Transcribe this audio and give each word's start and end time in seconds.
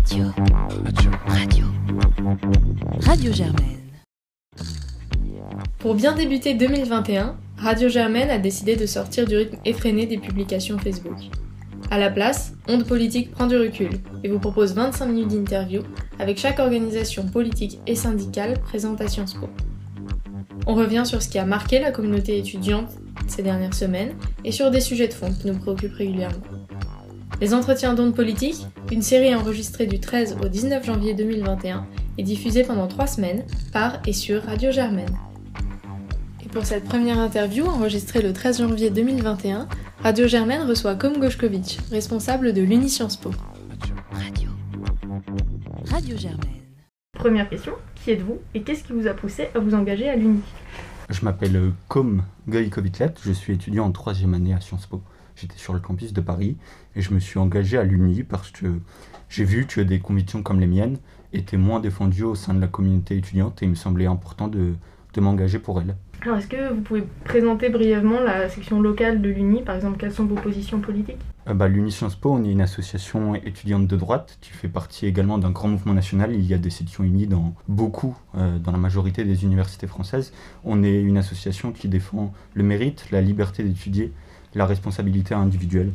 Radio. 0.00 0.24
Radio. 0.84 1.10
Radio. 1.26 1.66
Radio 3.02 3.32
Germaine. 3.32 3.78
Pour 5.78 5.94
bien 5.94 6.14
débuter 6.14 6.54
2021, 6.54 7.36
Radio 7.58 7.90
Germaine 7.90 8.30
a 8.30 8.38
décidé 8.38 8.76
de 8.76 8.86
sortir 8.86 9.26
du 9.26 9.36
rythme 9.36 9.58
effréné 9.66 10.06
des 10.06 10.16
publications 10.16 10.78
Facebook. 10.78 11.18
À 11.90 11.98
la 11.98 12.10
place, 12.10 12.54
Onde 12.66 12.86
Politique 12.86 13.30
prend 13.30 13.46
du 13.46 13.58
recul 13.58 13.90
et 14.24 14.30
vous 14.30 14.38
propose 14.38 14.74
25 14.74 15.06
minutes 15.06 15.28
d'interview 15.28 15.82
avec 16.18 16.38
chaque 16.38 16.60
organisation 16.60 17.26
politique 17.26 17.78
et 17.86 17.94
syndicale 17.94 18.58
présente 18.58 19.02
à 19.02 19.08
Sciences 19.08 19.34
Po. 19.34 19.50
On 20.66 20.74
revient 20.74 21.02
sur 21.04 21.20
ce 21.20 21.28
qui 21.28 21.38
a 21.38 21.44
marqué 21.44 21.78
la 21.78 21.90
communauté 21.90 22.38
étudiante 22.38 22.88
ces 23.26 23.42
dernières 23.42 23.74
semaines 23.74 24.14
et 24.46 24.52
sur 24.52 24.70
des 24.70 24.80
sujets 24.80 25.08
de 25.08 25.12
fond 25.12 25.30
qui 25.30 25.46
nous 25.46 25.58
préoccupent 25.58 25.94
régulièrement. 25.94 26.59
Les 27.40 27.54
entretiens 27.54 27.94
d'ondes 27.94 28.14
politiques, 28.14 28.66
une 28.92 29.00
série 29.00 29.34
enregistrée 29.34 29.86
du 29.86 29.98
13 29.98 30.36
au 30.44 30.48
19 30.48 30.84
janvier 30.84 31.14
2021 31.14 31.86
et 32.18 32.22
diffusée 32.22 32.64
pendant 32.64 32.86
trois 32.86 33.06
semaines 33.06 33.44
par 33.72 33.98
et 34.06 34.12
sur 34.12 34.42
Radio 34.42 34.70
Germaine. 34.70 35.08
Et 36.44 36.48
pour 36.48 36.66
cette 36.66 36.84
première 36.84 37.18
interview 37.18 37.64
enregistrée 37.64 38.20
le 38.20 38.34
13 38.34 38.58
janvier 38.58 38.90
2021, 38.90 39.68
Radio 40.02 40.26
Germaine 40.26 40.68
reçoit 40.68 40.96
Kom 40.96 41.18
Goshkovitch, 41.18 41.78
responsable 41.90 42.52
de 42.52 42.60
l'Uni 42.60 42.90
Sciences 42.90 43.16
Po. 43.16 43.30
Radio. 44.12 44.50
Radio 45.90 46.18
Germaine. 46.18 46.60
Première 47.14 47.48
question, 47.48 47.72
qui 47.94 48.10
êtes-vous 48.10 48.38
et 48.52 48.60
qu'est-ce 48.60 48.84
qui 48.84 48.92
vous 48.92 49.06
a 49.06 49.14
poussé 49.14 49.48
à 49.54 49.60
vous 49.60 49.74
engager 49.74 50.10
à 50.10 50.16
l'Uni? 50.16 50.42
Je 51.08 51.24
m'appelle 51.24 51.72
Kom 51.88 52.22
Goïkovitlet, 52.48 53.14
je 53.24 53.32
suis 53.32 53.54
étudiant 53.54 53.86
en 53.86 53.92
troisième 53.92 54.34
année 54.34 54.52
à 54.52 54.60
Sciences 54.60 54.86
Po. 54.86 55.02
J'étais 55.40 55.56
sur 55.56 55.72
le 55.72 55.80
campus 55.80 56.12
de 56.12 56.20
Paris 56.20 56.56
et 56.94 57.00
je 57.00 57.14
me 57.14 57.18
suis 57.18 57.38
engagé 57.38 57.78
à 57.78 57.84
l'Uni 57.84 58.24
parce 58.24 58.50
que 58.50 58.66
j'ai 59.30 59.44
vu 59.44 59.66
que 59.66 59.80
des 59.80 59.98
convictions 59.98 60.42
comme 60.42 60.60
les 60.60 60.66
miennes 60.66 60.98
étaient 61.32 61.56
moins 61.56 61.80
défendues 61.80 62.24
au 62.24 62.34
sein 62.34 62.52
de 62.52 62.60
la 62.60 62.66
communauté 62.66 63.16
étudiante 63.16 63.62
et 63.62 63.64
il 63.64 63.70
me 63.70 63.74
semblait 63.74 64.06
important 64.06 64.48
de, 64.48 64.74
de 65.14 65.20
m'engager 65.20 65.58
pour 65.58 65.80
elle. 65.80 65.96
Alors 66.22 66.36
est-ce 66.36 66.48
que 66.48 66.74
vous 66.74 66.82
pouvez 66.82 67.04
présenter 67.24 67.70
brièvement 67.70 68.20
la 68.20 68.50
section 68.50 68.82
locale 68.82 69.22
de 69.22 69.30
l'Uni, 69.30 69.62
par 69.62 69.76
exemple 69.76 69.96
quelles 69.96 70.12
sont 70.12 70.26
vos 70.26 70.34
positions 70.34 70.78
politiques? 70.80 71.16
Euh, 71.48 71.54
bah, 71.54 71.68
L'Uni 71.68 71.90
Sciences 71.90 72.16
Po, 72.16 72.34
on 72.34 72.44
est 72.44 72.52
une 72.52 72.60
association 72.60 73.34
étudiante 73.34 73.86
de 73.86 73.96
droite 73.96 74.36
qui 74.42 74.50
fait 74.50 74.68
partie 74.68 75.06
également 75.06 75.38
d'un 75.38 75.50
grand 75.50 75.68
mouvement 75.68 75.94
national. 75.94 76.34
Il 76.34 76.44
y 76.44 76.52
a 76.52 76.58
des 76.58 76.68
sections 76.68 77.04
unies 77.04 77.26
dans 77.26 77.54
beaucoup, 77.68 78.14
euh, 78.36 78.58
dans 78.58 78.72
la 78.72 78.76
majorité 78.76 79.24
des 79.24 79.44
universités 79.44 79.86
françaises. 79.86 80.34
On 80.64 80.82
est 80.82 81.00
une 81.00 81.16
association 81.16 81.72
qui 81.72 81.88
défend 81.88 82.34
le 82.52 82.64
mérite, 82.64 83.06
la 83.10 83.22
liberté 83.22 83.62
d'étudier, 83.62 84.12
la 84.54 84.66
responsabilité 84.66 85.34
individuelle. 85.34 85.92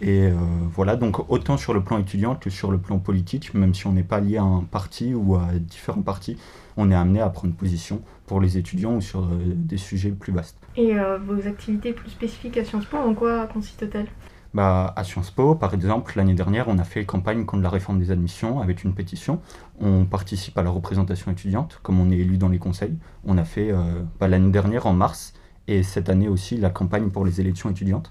Et 0.00 0.26
euh, 0.26 0.34
voilà, 0.72 0.96
donc 0.96 1.30
autant 1.30 1.56
sur 1.56 1.74
le 1.74 1.82
plan 1.82 1.98
étudiant 1.98 2.36
que 2.36 2.50
sur 2.50 2.70
le 2.70 2.78
plan 2.78 2.98
politique, 2.98 3.52
même 3.54 3.74
si 3.74 3.86
on 3.86 3.92
n'est 3.92 4.04
pas 4.04 4.20
lié 4.20 4.36
à 4.36 4.42
un 4.42 4.62
parti 4.62 5.12
ou 5.14 5.34
à 5.34 5.48
différents 5.58 6.02
partis, 6.02 6.36
on 6.76 6.90
est 6.90 6.94
amené 6.94 7.20
à 7.20 7.28
prendre 7.30 7.54
position 7.54 8.00
pour 8.26 8.40
les 8.40 8.58
étudiants 8.58 8.94
ou 8.94 9.00
sur 9.00 9.24
euh, 9.24 9.28
des 9.44 9.76
sujets 9.76 10.10
plus 10.10 10.32
vastes. 10.32 10.56
Et 10.76 10.96
euh, 10.96 11.18
vos 11.18 11.48
activités 11.48 11.92
plus 11.92 12.10
spécifiques 12.10 12.56
à 12.58 12.64
Sciences 12.64 12.84
Po, 12.84 12.96
en 12.96 13.14
quoi 13.14 13.46
consistent-elles? 13.46 14.06
Bah, 14.54 14.92
à 14.96 15.02
Sciences 15.02 15.32
Po, 15.32 15.56
par 15.56 15.74
exemple, 15.74 16.12
l'année 16.16 16.34
dernière, 16.34 16.68
on 16.68 16.78
a 16.78 16.84
fait 16.84 17.04
campagne 17.04 17.44
contre 17.44 17.64
la 17.64 17.68
réforme 17.68 17.98
des 17.98 18.12
admissions 18.12 18.60
avec 18.60 18.84
une 18.84 18.94
pétition. 18.94 19.40
On 19.80 20.04
participe 20.04 20.56
à 20.56 20.62
la 20.62 20.70
représentation 20.70 21.32
étudiante, 21.32 21.80
comme 21.82 22.00
on 22.00 22.10
est 22.10 22.16
élu 22.16 22.38
dans 22.38 22.48
les 22.48 22.58
conseils. 22.58 22.96
On 23.24 23.36
a 23.36 23.44
fait 23.44 23.72
bah, 24.18 24.26
l'année 24.26 24.50
dernière, 24.50 24.86
en 24.86 24.94
mars, 24.94 25.34
et 25.68 25.82
cette 25.82 26.08
année 26.08 26.28
aussi, 26.28 26.56
la 26.56 26.70
campagne 26.70 27.10
pour 27.10 27.24
les 27.24 27.40
élections 27.40 27.70
étudiantes. 27.70 28.10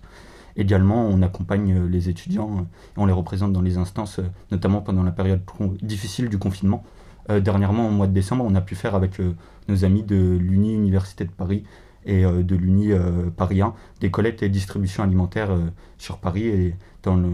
Également, 0.55 1.05
on 1.05 1.21
accompagne 1.21 1.73
euh, 1.73 1.87
les 1.87 2.09
étudiants 2.09 2.59
euh, 2.59 2.61
et 2.61 2.99
on 2.99 3.05
les 3.05 3.13
représente 3.13 3.53
dans 3.53 3.61
les 3.61 3.77
instances, 3.77 4.19
euh, 4.19 4.23
notamment 4.51 4.81
pendant 4.81 5.03
la 5.03 5.11
période 5.11 5.41
difficile 5.81 6.29
du 6.29 6.39
confinement. 6.39 6.83
Euh, 7.29 7.39
dernièrement, 7.39 7.87
au 7.87 7.91
mois 7.91 8.07
de 8.07 8.13
décembre, 8.13 8.45
on 8.47 8.55
a 8.55 8.61
pu 8.61 8.75
faire 8.75 8.95
avec 8.95 9.19
euh, 9.19 9.35
nos 9.67 9.85
amis 9.85 10.03
de 10.03 10.37
l'Uni 10.39 10.73
Université 10.73 11.25
de 11.25 11.31
Paris 11.31 11.63
et 12.07 12.25
euh, 12.25 12.41
de 12.41 12.55
l'Uni 12.55 12.91
euh, 12.91 13.29
Paris 13.35 13.61
1 13.61 13.73
des 13.99 14.09
collectes 14.09 14.41
et 14.41 14.49
distributions 14.49 15.03
alimentaires 15.03 15.51
euh, 15.51 15.67
sur 15.97 16.17
Paris 16.17 16.47
et 16.47 16.75
dans 17.03 17.15
le 17.15 17.29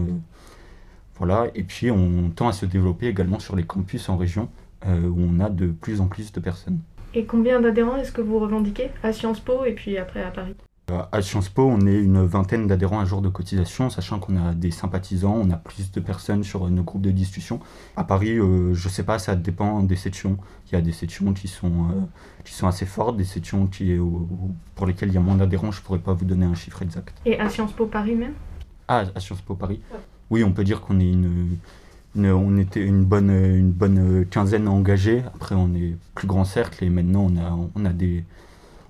voilà 1.16 1.46
et 1.54 1.62
puis 1.62 1.90
on 1.90 2.30
tend 2.30 2.48
à 2.48 2.52
se 2.52 2.66
développer 2.66 3.06
également 3.06 3.38
sur 3.38 3.54
les 3.56 3.62
campus 3.62 4.08
en 4.08 4.16
région 4.16 4.48
euh, 4.86 5.08
où 5.08 5.16
on 5.20 5.40
a 5.40 5.48
de 5.48 5.68
plus 5.68 6.00
en 6.00 6.08
plus 6.08 6.32
de 6.32 6.40
personnes. 6.40 6.80
Et 7.14 7.24
combien 7.24 7.60
d'adhérents 7.60 7.96
est-ce 7.96 8.12
que 8.12 8.20
vous 8.20 8.38
revendiquez 8.38 8.90
à 9.02 9.12
Sciences 9.12 9.40
Po 9.40 9.64
et 9.64 9.72
puis 9.72 9.98
après 9.98 10.22
à 10.22 10.30
Paris? 10.30 10.54
Euh, 10.90 11.00
À 11.12 11.22
Sciences 11.22 11.48
Po, 11.48 11.62
on 11.62 11.86
est 11.86 11.98
une 11.98 12.24
vingtaine 12.26 12.66
d'adhérents 12.66 13.00
à 13.00 13.04
jour 13.04 13.22
de 13.22 13.28
cotisation, 13.28 13.88
sachant 13.88 14.18
qu'on 14.18 14.36
a 14.36 14.52
des 14.52 14.70
sympathisants, 14.70 15.40
on 15.42 15.50
a 15.50 15.56
plus 15.56 15.90
de 15.92 16.00
personnes 16.00 16.42
sur 16.44 16.68
nos 16.68 16.82
groupes 16.82 17.02
de 17.02 17.10
discussion. 17.12 17.60
À 17.96 18.04
Paris, 18.04 18.36
euh, 18.38 18.74
je 18.74 18.88
sais 18.88 19.04
pas, 19.04 19.18
ça 19.18 19.34
dépend 19.36 19.82
des 19.82 19.96
sections. 19.96 20.36
Il 20.66 20.74
y 20.74 20.76
a 20.76 20.82
des 20.82 20.92
sections 20.92 21.32
qui 21.32 21.48
sont, 21.48 21.68
euh, 21.90 22.00
qui 22.44 22.52
sont 22.52 22.66
assez 22.66 22.84
fortes, 22.84 23.16
des 23.16 23.24
sections 23.24 23.66
qui, 23.66 23.96
pour 24.74 24.86
lesquelles 24.86 25.08
il 25.10 25.14
y 25.14 25.18
a 25.18 25.20
moins 25.22 25.36
d'adhérents, 25.36 25.70
je 25.70 25.80
pourrais 25.80 26.00
pas 26.00 26.12
vous 26.12 26.24
donner 26.26 26.44
un 26.46 26.54
chiffre 26.54 26.82
exact. 26.82 27.14
Et 27.24 27.38
à 27.38 27.48
Sciences 27.48 27.72
Po 27.72 27.86
Paris 27.86 28.14
même? 28.16 28.34
Ah, 28.88 29.04
à 29.14 29.20
Sciences 29.20 29.40
Po 29.40 29.54
Paris? 29.54 29.80
Oui, 30.30 30.42
on 30.44 30.52
peut 30.52 30.64
dire 30.64 30.80
qu'on 30.80 30.98
est 31.00 31.10
une- 31.10 31.58
on 32.16 32.56
était 32.58 32.82
une 32.84 33.04
bonne, 33.04 33.30
une 33.30 33.70
bonne 33.72 34.24
quinzaine 34.30 34.68
engagée. 34.68 35.22
Après, 35.34 35.54
on 35.54 35.74
est 35.74 35.96
plus 36.14 36.26
grand 36.26 36.44
cercle 36.44 36.84
et 36.84 36.90
maintenant, 36.90 37.26
on 37.30 37.36
a, 37.36 37.58
on 37.74 37.84
a 37.84 37.90
des. 37.92 38.24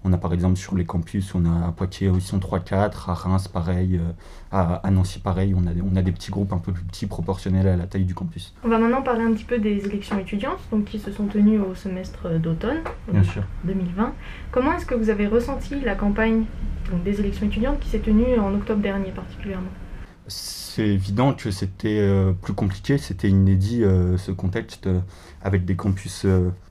On 0.06 0.12
a 0.12 0.18
par 0.18 0.34
exemple 0.34 0.56
sur 0.56 0.74
les 0.76 0.84
campus, 0.84 1.34
on 1.34 1.46
a 1.46 1.66
à 1.68 1.72
Poitiers, 1.72 2.10
ils 2.14 2.20
sont 2.20 2.36
3-4, 2.38 3.08
à 3.08 3.14
Reims, 3.14 3.48
pareil, 3.48 3.96
euh, 3.96 4.10
à, 4.52 4.74
à 4.86 4.90
Nancy, 4.90 5.18
pareil. 5.18 5.54
On 5.56 5.66
a, 5.66 5.72
des- 5.72 5.80
on 5.80 5.96
a 5.96 6.02
des 6.02 6.12
petits 6.12 6.30
groupes 6.30 6.52
un 6.52 6.58
peu 6.58 6.72
plus 6.72 6.84
petits 6.84 7.06
proportionnels 7.06 7.66
à 7.66 7.74
la 7.74 7.86
taille 7.86 8.04
du 8.04 8.12
campus. 8.14 8.52
On 8.64 8.68
va 8.68 8.78
maintenant 8.78 9.00
parler 9.00 9.24
un 9.24 9.32
petit 9.32 9.44
peu 9.44 9.58
des 9.58 9.78
élections 9.86 10.18
étudiantes, 10.18 10.58
donc 10.70 10.84
qui 10.84 10.98
se 10.98 11.10
sont 11.10 11.24
tenues 11.24 11.58
au 11.58 11.74
semestre 11.74 12.38
d'automne 12.38 12.80
Bien 13.10 13.22
sûr. 13.22 13.44
2020. 13.64 14.12
Comment 14.52 14.74
est-ce 14.74 14.84
que 14.84 14.94
vous 14.94 15.08
avez 15.08 15.26
ressenti 15.26 15.80
la 15.80 15.94
campagne 15.94 16.44
donc, 16.92 17.02
des 17.02 17.18
élections 17.20 17.46
étudiantes 17.46 17.80
qui 17.80 17.88
s'est 17.88 18.00
tenue 18.00 18.38
en 18.38 18.52
octobre 18.52 18.82
dernier 18.82 19.10
particulièrement? 19.10 19.70
C'est 20.26 20.88
évident 20.88 21.34
que 21.34 21.50
c'était 21.50 21.98
euh, 22.00 22.32
plus 22.32 22.54
compliqué, 22.54 22.96
c'était 22.96 23.28
inédit 23.28 23.84
euh, 23.84 24.16
ce 24.16 24.32
contexte 24.32 24.86
euh, 24.86 25.00
avec 25.42 25.66
des 25.66 25.76
campus 25.76 26.26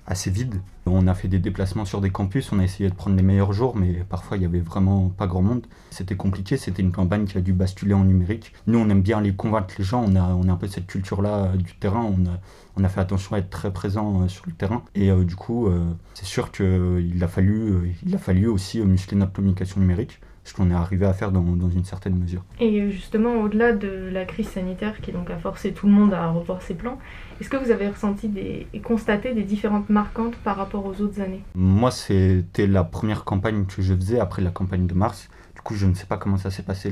assez 0.08 0.32
vides. 0.32 0.60
On 0.86 1.08
a 1.08 1.14
fait 1.14 1.28
des 1.28 1.40
déplacements 1.40 1.86
sur 1.86 2.02
des 2.02 2.10
campus, 2.10 2.52
on 2.52 2.60
a 2.60 2.64
essayé 2.64 2.90
de 2.90 2.96
prendre 2.96 3.16
les 3.16 3.22
meilleurs 3.22 3.54
jours, 3.54 3.78
mais 3.78 4.04
parfois 4.10 4.36
il 4.38 4.44
y 4.44 4.46
avait 4.46 4.60
vraiment 4.60 5.10
pas 5.10 5.28
grand 5.28 5.44
monde. 5.44 5.66
C'était 5.92 6.16
compliqué, 6.16 6.58
c'était 6.58 6.82
une 6.82 6.92
campagne 6.92 7.26
qui 7.26 7.38
a 7.38 7.42
dû 7.42 7.54
basculer 7.54 7.94
en 7.94 8.04
numérique. 8.04 8.54
Nous, 8.68 8.80
on 8.80 8.90
aime 8.90 9.02
bien 9.02 9.20
aller 9.20 9.34
convaincre 9.34 9.76
les 9.78 9.86
gens, 9.86 10.04
on 10.06 10.16
a, 10.16 10.34
on 10.34 10.50
a 10.50 10.52
un 10.52 10.58
peu 10.58 10.68
cette 10.68 10.88
culture-là 10.88 11.54
du 11.56 11.76
terrain, 11.76 12.04
on 12.04 12.26
a, 12.26 12.40
on 12.76 12.84
a 12.84 12.90
fait 12.90 13.00
attention 13.00 13.36
à 13.36 13.40
être 13.40 13.52
très 13.52 13.72
présent 13.72 14.28
sur 14.28 14.46
le 14.48 14.54
terrain. 14.54 14.84
Et 14.96 15.12
du 15.24 15.36
coup, 15.36 15.70
c'est 16.16 16.26
sûr 16.26 16.52
qu'il 16.52 17.20
a, 17.22 17.28
fallu, 17.28 17.96
il 18.06 18.14
a 18.16 18.18
fallu 18.18 18.48
aussi 18.48 18.82
muscler 18.82 19.16
notre 19.18 19.34
communication 19.34 19.80
numérique, 19.80 20.20
ce 20.44 20.54
qu'on 20.54 20.70
est 20.72 20.74
arrivé 20.74 21.06
à 21.06 21.14
faire 21.14 21.32
dans, 21.32 21.42
dans 21.42 21.70
une 21.70 21.86
certaine 21.86 22.18
mesure. 22.18 22.44
Et 22.60 22.90
justement, 22.92 23.42
au-delà 23.42 23.72
de 23.72 24.10
la 24.12 24.26
crise 24.26 24.50
sanitaire 24.50 25.00
qui 25.02 25.12
donc 25.12 25.30
a 25.30 25.38
forcé 25.38 25.72
tout 25.72 25.88
le 25.88 25.94
monde 25.94 26.14
à 26.14 26.28
revoir 26.30 26.62
ses 26.62 26.74
plans, 26.74 27.00
est-ce 27.40 27.50
que 27.50 27.58
vous 27.58 27.72
avez 27.72 27.88
ressenti 27.88 28.28
des, 28.28 28.68
et 28.74 28.80
constaté 28.80 29.34
des 29.34 29.44
différences 29.44 29.90
marquantes 29.90 30.36
par 30.44 30.58
rapport 30.58 30.86
aux 30.86 31.02
autres 31.02 31.22
années? 31.22 31.42
Moi, 31.56 31.92
c'était 31.92 32.68
la 32.68 32.84
première 32.84 33.24
campagne 33.24 33.66
que 33.66 33.82
je 33.82 33.94
faisais 33.94 34.20
après 34.20 34.42
la 34.42 34.52
campagne 34.52 34.88
de 34.88 34.94
mars. 34.94 35.30
Du 35.64 35.68
coup, 35.70 35.76
je 35.76 35.86
ne 35.86 35.94
sais 35.94 36.06
pas 36.06 36.18
comment 36.18 36.36
ça 36.36 36.52
s'est 36.52 36.64
passé 36.64 36.92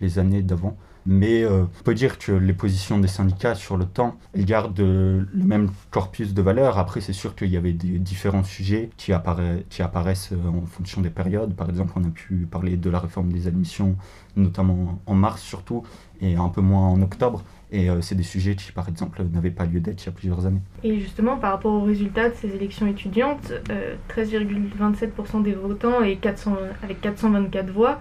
les, 0.00 0.18
années 0.20 0.40
d'avant. 0.40 0.76
Mais 1.06 1.42
euh, 1.42 1.64
on 1.64 1.82
peut 1.82 1.94
dire 1.94 2.20
que 2.20 2.30
les 2.30 2.52
positions 2.52 3.00
des 3.00 3.08
syndicats 3.08 3.56
sur 3.56 3.76
le 3.76 3.84
temps, 3.84 4.16
elles 4.32 4.44
gardent 4.44 4.78
euh, 4.78 5.24
le 5.34 5.42
même 5.42 5.70
corpus 5.90 6.32
de 6.32 6.40
valeurs. 6.40 6.78
Après, 6.78 7.00
c'est 7.00 7.12
sûr 7.12 7.34
qu'il 7.34 7.48
y 7.48 7.56
avait 7.56 7.72
des 7.72 7.98
différents 7.98 8.44
sujets 8.44 8.90
qui, 8.96 9.12
apparaissent, 9.12 9.64
qui 9.70 9.82
apparaissent 9.82 10.30
euh, 10.30 10.48
en 10.48 10.66
fonction 10.66 11.00
des 11.00 11.10
périodes. 11.10 11.56
Par 11.56 11.68
exemple, 11.68 11.94
on 11.96 12.04
a 12.04 12.10
pu 12.10 12.46
parler 12.48 12.76
de 12.76 12.90
la 12.90 13.00
réforme 13.00 13.32
des 13.32 13.48
admissions, 13.48 13.96
notamment 14.36 15.00
en 15.06 15.14
mars 15.14 15.42
surtout, 15.42 15.82
et 16.20 16.36
un 16.36 16.48
peu 16.48 16.60
moins 16.60 16.86
en 16.86 17.02
octobre. 17.02 17.42
Et 17.72 17.90
euh, 17.90 18.00
c'est 18.00 18.14
des 18.14 18.22
sujets 18.22 18.54
qui, 18.54 18.70
par 18.70 18.88
exemple, 18.88 19.22
n'avaient 19.32 19.50
pas 19.50 19.64
lieu 19.64 19.80
d'être 19.80 20.02
il 20.02 20.06
y 20.06 20.08
a 20.08 20.12
plusieurs 20.12 20.46
années. 20.46 20.60
Et 20.84 21.00
justement, 21.00 21.36
par 21.36 21.52
rapport 21.52 21.72
aux 21.72 21.84
résultats 21.84 22.28
de 22.28 22.34
ces 22.34 22.54
élections 22.54 22.86
étudiantes, 22.86 23.52
euh, 23.70 23.96
13,27% 24.08 25.42
des 25.42 25.52
votants 25.52 26.02
et 26.02 26.16
400, 26.16 26.56
avec 26.82 27.00
424 27.00 27.70
voix, 27.70 28.00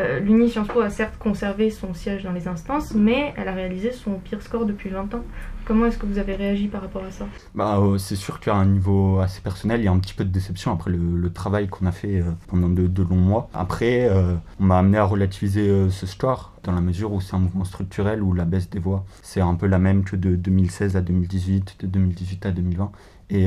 euh, 0.00 0.20
l'Uni 0.20 0.48
Sciences 0.48 0.68
Po 0.68 0.80
a 0.80 0.90
certes 0.90 1.18
conservé 1.18 1.70
son 1.70 1.94
siège 1.94 2.24
dans 2.24 2.32
les 2.32 2.48
instances, 2.48 2.94
mais 2.94 3.34
elle 3.36 3.48
a 3.48 3.52
réalisé 3.52 3.92
son 3.92 4.14
pire 4.18 4.42
score 4.42 4.66
depuis 4.66 4.88
20 4.88 5.14
ans. 5.14 5.24
Comment 5.70 5.86
est-ce 5.86 5.98
que 5.98 6.06
vous 6.06 6.18
avez 6.18 6.34
réagi 6.34 6.66
par 6.66 6.80
rapport 6.80 7.04
à 7.04 7.12
ça? 7.12 7.26
Bah, 7.54 7.78
euh, 7.78 7.96
c'est 7.96 8.16
sûr 8.16 8.40
qu'à 8.40 8.56
un 8.56 8.66
niveau 8.66 9.20
assez 9.20 9.40
personnel, 9.40 9.80
il 9.80 9.84
y 9.84 9.86
a 9.88 9.92
un 9.92 9.98
petit 10.00 10.14
peu 10.14 10.24
de 10.24 10.30
déception 10.30 10.72
après 10.72 10.90
le, 10.90 11.32
travail 11.32 11.68
qu'on 11.68 11.86
a 11.86 11.92
fait 11.92 12.20
euh, 12.20 12.32
pendant 12.48 12.68
de, 12.68 13.02
longs 13.02 13.14
mois. 13.14 13.48
Après, 13.54 14.08
euh, 14.08 14.34
on 14.58 14.64
m'a 14.64 14.78
amené 14.78 14.98
à 14.98 15.04
relativiser 15.04 15.88
ce 15.90 16.06
score 16.06 16.54
dans 16.64 16.72
la 16.72 16.80
mesure 16.80 17.12
où 17.12 17.20
c'est 17.20 17.36
un 17.36 17.38
mouvement 17.38 17.64
structurel 17.64 18.20
où 18.20 18.32
la 18.32 18.44
baisse 18.44 18.68
des 18.68 18.80
voix, 18.80 19.04
c'est 19.22 19.40
un 19.40 19.54
peu 19.54 19.66
la 19.66 19.78
même 19.78 20.02
que 20.02 20.16
de 20.16 20.34
2016 20.34 20.96
à 20.96 21.02
2018, 21.02 21.76
de 21.80 21.86
2018 21.86 22.46
à 22.46 22.50
2020. 22.50 22.90
Et 23.30 23.46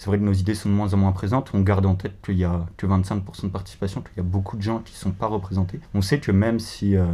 c'est 0.00 0.06
vrai 0.06 0.18
que 0.18 0.24
nos 0.24 0.32
idées 0.32 0.54
sont 0.54 0.70
de 0.70 0.74
moins 0.74 0.94
en 0.94 0.96
moins 0.96 1.12
présentes. 1.12 1.50
On 1.52 1.60
garde 1.60 1.84
en 1.84 1.94
tête 1.94 2.14
qu'il 2.24 2.38
y 2.38 2.44
a 2.44 2.64
que 2.78 2.86
25% 2.86 3.42
de 3.42 3.48
participation, 3.48 4.00
qu'il 4.00 4.16
y 4.16 4.20
a 4.20 4.22
beaucoup 4.22 4.56
de 4.56 4.62
gens 4.62 4.78
qui 4.78 4.94
ne 4.94 4.98
sont 4.98 5.10
pas 5.10 5.26
représentés. 5.26 5.78
On 5.92 6.00
sait 6.00 6.20
que 6.20 6.32
même 6.32 6.58
si 6.58 6.96
euh, 6.96 7.04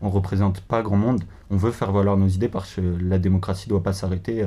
on 0.00 0.10
représente 0.10 0.60
pas 0.60 0.80
grand 0.80 0.96
monde. 0.96 1.24
On 1.50 1.56
veut 1.56 1.72
faire 1.72 1.90
valoir 1.90 2.16
nos 2.16 2.28
idées 2.28 2.48
parce 2.48 2.76
que 2.76 2.80
la 2.80 3.18
démocratie 3.18 3.68
ne 3.68 3.70
doit 3.70 3.82
pas 3.82 3.92
s'arrêter 3.92 4.44
euh, 4.44 4.46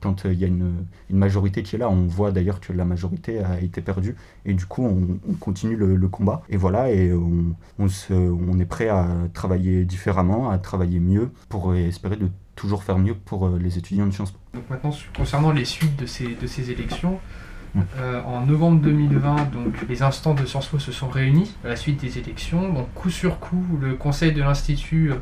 quand 0.00 0.24
il 0.24 0.34
y 0.34 0.42
a 0.42 0.48
une, 0.48 0.86
majorité 1.08 1.62
qui 1.62 1.76
est 1.76 1.78
là. 1.78 1.88
On 1.88 2.08
voit 2.08 2.32
d'ailleurs 2.32 2.58
que 2.58 2.72
la 2.72 2.84
majorité 2.84 3.38
a 3.38 3.60
été 3.60 3.80
perdue 3.80 4.16
et 4.44 4.52
du 4.52 4.66
coup 4.66 4.84
on, 4.84 5.34
continue 5.34 5.76
le, 5.76 6.08
combat. 6.08 6.42
Et 6.48 6.56
voilà, 6.56 6.90
et 6.90 7.12
on, 7.12 7.54
on, 7.78 8.58
est 8.58 8.66
prêt 8.66 8.88
à 8.88 9.06
travailler 9.34 9.84
différemment, 9.84 10.50
à 10.50 10.58
travailler 10.58 10.98
mieux 10.98 11.30
pour 11.48 11.76
espérer 11.76 12.16
de 12.16 12.28
toujours 12.56 12.82
faire 12.82 12.98
mieux 12.98 13.14
pour 13.14 13.48
les 13.50 13.78
étudiants 13.78 14.06
de 14.06 14.10
Sciences 14.10 14.32
Po. 14.32 14.38
Donc 14.54 14.68
maintenant, 14.68 14.90
concernant 15.16 15.52
les 15.52 15.64
suites 15.64 15.96
de 15.96 16.06
ces, 16.06 16.34
de 16.34 16.46
ces 16.46 16.70
élections, 16.70 17.20
euh, 17.98 18.22
en 18.22 18.46
novembre 18.46 18.80
2020, 18.80 19.52
donc, 19.52 19.74
les 19.88 20.02
instances 20.02 20.40
de 20.40 20.46
Sciences 20.46 20.66
Po 20.66 20.78
se 20.78 20.92
sont 20.92 21.08
réunis 21.08 21.54
à 21.64 21.68
la 21.68 21.76
suite 21.76 22.00
des 22.00 22.18
élections. 22.18 22.72
Donc, 22.72 22.92
coup 22.94 23.10
sur 23.10 23.38
coup, 23.38 23.64
le 23.80 23.94
conseil 23.94 24.32
de 24.32 24.42
l'Institut 24.42 25.12
euh, 25.12 25.16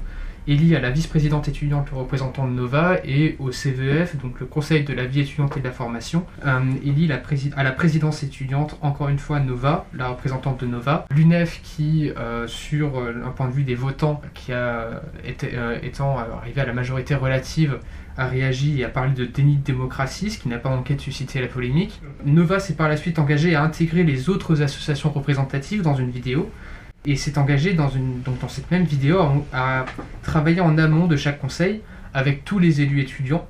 élit 0.46 0.76
à 0.76 0.80
la 0.80 0.90
vice-présidente 0.90 1.48
étudiante 1.48 1.90
le 1.90 1.96
représentant 1.96 2.46
de 2.46 2.52
Nova 2.52 2.98
et 3.04 3.36
au 3.38 3.52
CVF, 3.52 4.16
donc 4.16 4.40
le 4.40 4.46
conseil 4.46 4.84
de 4.84 4.92
la 4.92 5.06
vie 5.06 5.20
étudiante 5.20 5.56
et 5.56 5.60
de 5.60 5.64
la 5.64 5.72
formation, 5.72 6.26
euh, 6.44 6.60
la 7.08 7.20
à 7.56 7.62
la 7.62 7.72
présidence 7.72 8.22
étudiante, 8.22 8.78
encore 8.80 9.08
une 9.08 9.18
fois 9.18 9.40
Nova, 9.40 9.86
la 9.94 10.08
représentante 10.08 10.60
de 10.60 10.66
Nova. 10.66 11.06
L'UNEF 11.10 11.60
qui, 11.62 12.10
sur 12.46 12.98
un 12.98 13.30
point 13.30 13.48
de 13.48 13.52
vue 13.52 13.62
des 13.62 13.74
votants, 13.74 14.20
qui 14.34 14.52
a 14.52 15.02
été, 15.24 15.50
étant 15.82 16.18
arrivé 16.18 16.60
à 16.60 16.66
la 16.66 16.72
majorité 16.72 17.14
relative, 17.14 17.78
a 18.16 18.26
réagi 18.26 18.80
et 18.80 18.84
a 18.84 18.88
parlé 18.88 19.12
de 19.12 19.24
déni 19.24 19.56
de 19.56 19.64
démocratie, 19.64 20.30
ce 20.30 20.38
qui 20.38 20.48
n'a 20.48 20.58
pas 20.58 20.70
manqué 20.70 20.94
de 20.94 21.00
susciter 21.00 21.40
la 21.40 21.48
polémique. 21.48 22.00
Nova 22.24 22.60
s'est 22.60 22.74
par 22.74 22.88
la 22.88 22.96
suite 22.96 23.18
engagé 23.18 23.54
à 23.54 23.62
intégrer 23.62 24.04
les 24.04 24.28
autres 24.28 24.62
associations 24.62 25.10
représentatives 25.10 25.82
dans 25.82 25.94
une 25.94 26.10
vidéo 26.10 26.50
et 27.06 27.16
s'est 27.16 27.38
engagé 27.38 27.74
dans, 27.74 27.88
une, 27.88 28.22
donc 28.22 28.38
dans 28.40 28.48
cette 28.48 28.70
même 28.70 28.84
vidéo 28.84 29.18
à, 29.52 29.84
travailler 30.22 30.60
en 30.60 30.78
amont 30.78 31.06
de 31.06 31.16
chaque 31.16 31.40
conseil 31.40 31.82
avec 32.14 32.44
tous 32.44 32.58
les 32.58 32.80
élus 32.80 33.00
étudiants. 33.00 33.46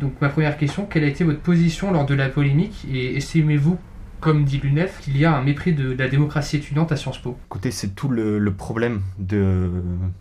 Donc 0.00 0.20
ma 0.20 0.28
première 0.28 0.56
question, 0.56 0.86
quelle 0.86 1.04
a 1.04 1.08
été 1.08 1.24
votre 1.24 1.40
position 1.40 1.92
lors 1.92 2.06
de 2.06 2.14
la 2.14 2.28
polémique 2.28 2.86
et 2.90 3.16
estimez-vous 3.16 3.78
comme 4.20 4.44
dit 4.44 4.58
l'UNEF, 4.58 4.98
qu'il 5.00 5.16
y 5.16 5.24
a 5.24 5.36
un 5.36 5.42
mépris 5.42 5.74
de, 5.74 5.92
la 5.92 6.08
démocratie 6.08 6.56
étudiante 6.56 6.90
à 6.90 6.96
Sciences 6.96 7.18
Po? 7.18 7.38
Écoutez, 7.46 7.70
c'est 7.70 7.94
tout 7.94 8.08
le, 8.08 8.40
le, 8.40 8.52
problème 8.52 9.02
de 9.20 9.70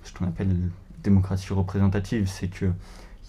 ce 0.03 0.13
qu'on 0.13 0.25
appelle 0.25 0.55
démocratie 1.03 1.51
représentative, 1.51 2.27
c'est 2.27 2.47
que 2.47 2.67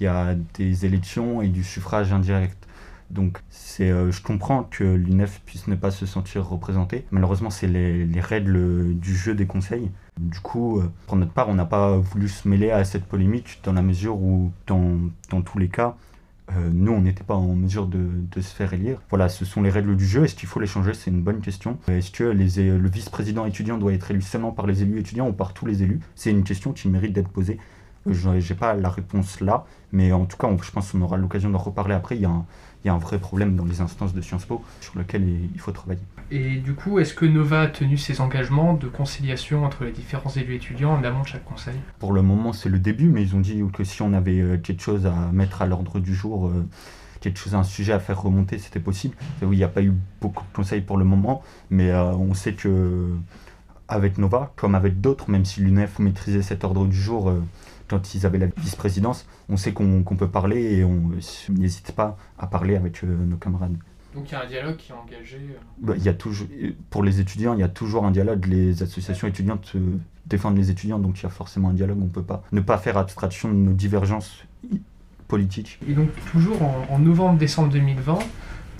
il 0.00 0.04
y 0.04 0.06
a 0.06 0.34
des 0.54 0.86
élections 0.86 1.42
et 1.42 1.48
du 1.48 1.64
suffrage 1.64 2.12
indirect. 2.12 2.67
Donc 3.10 3.40
euh, 3.80 4.12
je 4.12 4.22
comprends 4.22 4.64
que 4.64 4.84
l'UNEF 4.84 5.40
puisse 5.46 5.66
ne 5.66 5.74
pas 5.74 5.90
se 5.90 6.06
sentir 6.06 6.46
représentée. 6.46 7.04
Malheureusement, 7.10 7.50
c'est 7.50 7.66
les, 7.66 8.20
règles 8.20 8.94
du 8.98 9.16
jeu 9.16 9.34
des 9.34 9.46
conseils. 9.46 9.90
Du 10.18 10.40
coup, 10.40 10.80
euh, 10.80 10.90
pour 11.06 11.16
notre 11.16 11.32
part, 11.32 11.48
on 11.48 11.54
n'a 11.54 11.64
pas 11.64 11.96
voulu 11.96 12.28
se 12.28 12.46
mêler 12.48 12.70
à 12.70 12.84
cette 12.84 13.04
polémique 13.04 13.60
dans 13.62 13.72
la 13.72 13.82
mesure 13.82 14.16
où, 14.20 14.52
dans, 14.66 14.98
dans 15.30 15.40
tous 15.40 15.58
les 15.58 15.68
cas, 15.68 15.96
euh, 16.50 16.70
nous, 16.72 16.92
on 16.92 17.00
n'était 17.00 17.24
pas 17.24 17.34
en 17.34 17.54
mesure 17.54 17.86
de, 17.86 18.08
de, 18.30 18.40
se 18.40 18.54
faire 18.54 18.72
élire. 18.72 19.00
Voilà, 19.10 19.28
ce 19.28 19.44
sont 19.44 19.62
les 19.62 19.70
règles 19.70 19.96
du 19.96 20.06
jeu. 20.06 20.24
Est-ce 20.24 20.34
qu'il 20.34 20.48
faut 20.48 20.60
les 20.60 20.66
changer? 20.66 20.94
C'est 20.94 21.10
une 21.10 21.22
bonne 21.22 21.40
question. 21.40 21.78
Est-ce 21.88 22.10
que 22.10 22.24
les, 22.24 22.78
le 22.78 22.88
vice-président 22.88 23.46
étudiant 23.46 23.78
doit 23.78 23.92
être 23.92 24.10
élu 24.10 24.22
seulement 24.22 24.52
par 24.52 24.66
les 24.66 24.82
élus 24.82 25.00
étudiants 25.00 25.28
ou 25.28 25.32
par 25.32 25.52
tous 25.54 25.66
les 25.66 25.82
élus? 25.82 26.00
C'est 26.14 26.30
une 26.30 26.44
question 26.44 26.72
qui 26.72 26.88
mérite 26.88 27.12
d'être 27.12 27.28
posée. 27.28 27.58
Je 28.10 28.30
n'ai 28.30 28.58
pas 28.58 28.74
la 28.74 28.90
réponse 28.90 29.40
là, 29.40 29.64
mais 29.92 30.12
en 30.12 30.26
tout 30.26 30.36
cas, 30.36 30.48
je 30.62 30.70
pense 30.70 30.92
qu'on 30.92 31.02
aura 31.02 31.16
l'occasion 31.16 31.50
d'en 31.50 31.58
reparler 31.58 31.94
après. 31.94 32.16
Il 32.16 32.22
y, 32.22 32.26
a 32.26 32.30
un, 32.30 32.44
il 32.84 32.88
y, 32.88 32.90
a 32.90 32.94
un, 32.94 32.98
vrai 32.98 33.18
problème 33.18 33.56
dans 33.56 33.64
les 33.64 33.80
instances 33.80 34.14
de 34.14 34.20
Sciences 34.20 34.44
Po 34.44 34.62
sur 34.80 34.98
lequel 34.98 35.26
il 35.54 35.60
faut 35.60 35.72
travailler. 35.72 36.02
Et 36.30 36.56
du 36.56 36.74
coup, 36.74 36.98
est-ce 36.98 37.14
que 37.14 37.24
Nova 37.24 37.62
a 37.62 37.66
tenu 37.68 37.96
ses 37.96 38.20
engagements 38.20 38.74
de 38.74 38.86
conciliation 38.86 39.64
entre 39.64 39.84
les 39.84 39.92
différents 39.92 40.30
élus 40.30 40.56
étudiants 40.56 40.92
en 40.92 41.02
amont 41.02 41.22
de 41.22 41.26
chaque 41.26 41.44
conseil? 41.44 41.76
Pour 41.98 42.12
le 42.12 42.20
moment, 42.20 42.52
c'est 42.52 42.68
le 42.68 42.78
début, 42.78 43.08
mais 43.08 43.22
ils 43.22 43.34
ont 43.34 43.40
dit 43.40 43.62
que 43.72 43.82
si 43.82 44.02
on 44.02 44.12
avait 44.12 44.40
euh, 44.40 44.58
quelque 44.58 44.82
chose 44.82 45.06
à 45.06 45.14
mettre 45.32 45.62
à 45.62 45.66
l'ordre 45.66 46.00
du 46.00 46.14
jour, 46.14 46.48
euh, 46.48 46.66
quelque 47.20 47.38
chose, 47.38 47.54
un 47.54 47.64
sujet 47.64 47.94
à 47.94 47.98
faire 47.98 48.20
remonter, 48.20 48.58
c'était 48.58 48.80
possible. 48.80 49.16
Oui, 49.40 49.56
il 49.56 49.58
n'y 49.58 49.64
a 49.64 49.68
pas 49.68 49.82
eu 49.82 49.94
beaucoup 50.20 50.44
de 50.44 50.54
conseils 50.54 50.82
pour 50.82 50.98
le 50.98 51.04
moment, 51.04 51.42
mais 51.70 51.90
euh, 51.90 52.12
on 52.12 52.34
sait 52.34 52.52
que 52.52 53.08
avec 53.88 54.18
Nova, 54.18 54.52
comme 54.56 54.74
avec 54.74 55.00
d'autres, 55.00 55.30
même 55.30 55.46
si 55.46 55.62
l'UNEF 55.62 55.98
maîtrisait 55.98 56.42
cet 56.42 56.62
ordre 56.62 56.84
du 56.84 56.96
jour, 56.96 57.32
quand 57.88 58.14
ils 58.14 58.26
avaient 58.26 58.38
la 58.38 58.48
vice-présidence, 58.56 59.26
on 59.48 59.56
sait 59.56 59.72
qu'on 59.72 60.02
peut 60.02 60.28
parler 60.28 60.76
et 60.76 60.84
on 60.84 61.10
n'hésite 61.50 61.92
pas 61.92 62.16
à 62.38 62.46
parler 62.46 62.76
avec 62.76 63.02
euh, 63.02 63.06
nos 63.06 63.36
camarades. 63.36 63.76
Donc 64.14 64.30
il 64.30 64.32
y 64.32 64.34
a 64.34 64.42
un 64.42 64.46
dialogue 64.46 64.76
qui 64.76 64.92
est 64.92 64.94
engagé 64.94 65.36
euh, 65.36 65.58
bah, 65.78 65.94
il 65.96 66.02
y 66.02 66.08
a 66.08 66.14
toujours, 66.14 66.48
Pour 66.90 67.02
les 67.02 67.20
étudiants, 67.20 67.54
il 67.54 67.60
y 67.60 67.64
a 67.64 67.68
toujours 67.68 68.04
un 68.04 68.10
dialogue. 68.10 68.46
Les 68.46 68.82
associations 68.82 69.28
étudiantes 69.28 69.72
euh, 69.74 69.98
défendent 70.26 70.56
les 70.56 70.70
étudiants, 70.70 70.98
donc 70.98 71.20
il 71.20 71.22
y 71.24 71.26
a 71.26 71.30
forcément 71.30 71.70
un 71.70 71.74
dialogue. 71.74 71.98
On 72.00 72.04
ne 72.04 72.10
peut 72.10 72.22
pas 72.22 72.42
ne 72.52 72.60
pas 72.60 72.78
faire 72.78 72.96
abstraction 72.96 73.48
de 73.48 73.54
nos 73.54 73.72
divergences 73.72 74.44
politiques. 75.28 75.78
Et 75.86 75.92
donc 75.92 76.08
toujours 76.32 76.58
en 76.62 76.98
novembre-décembre 76.98 77.70
2020, 77.70 78.18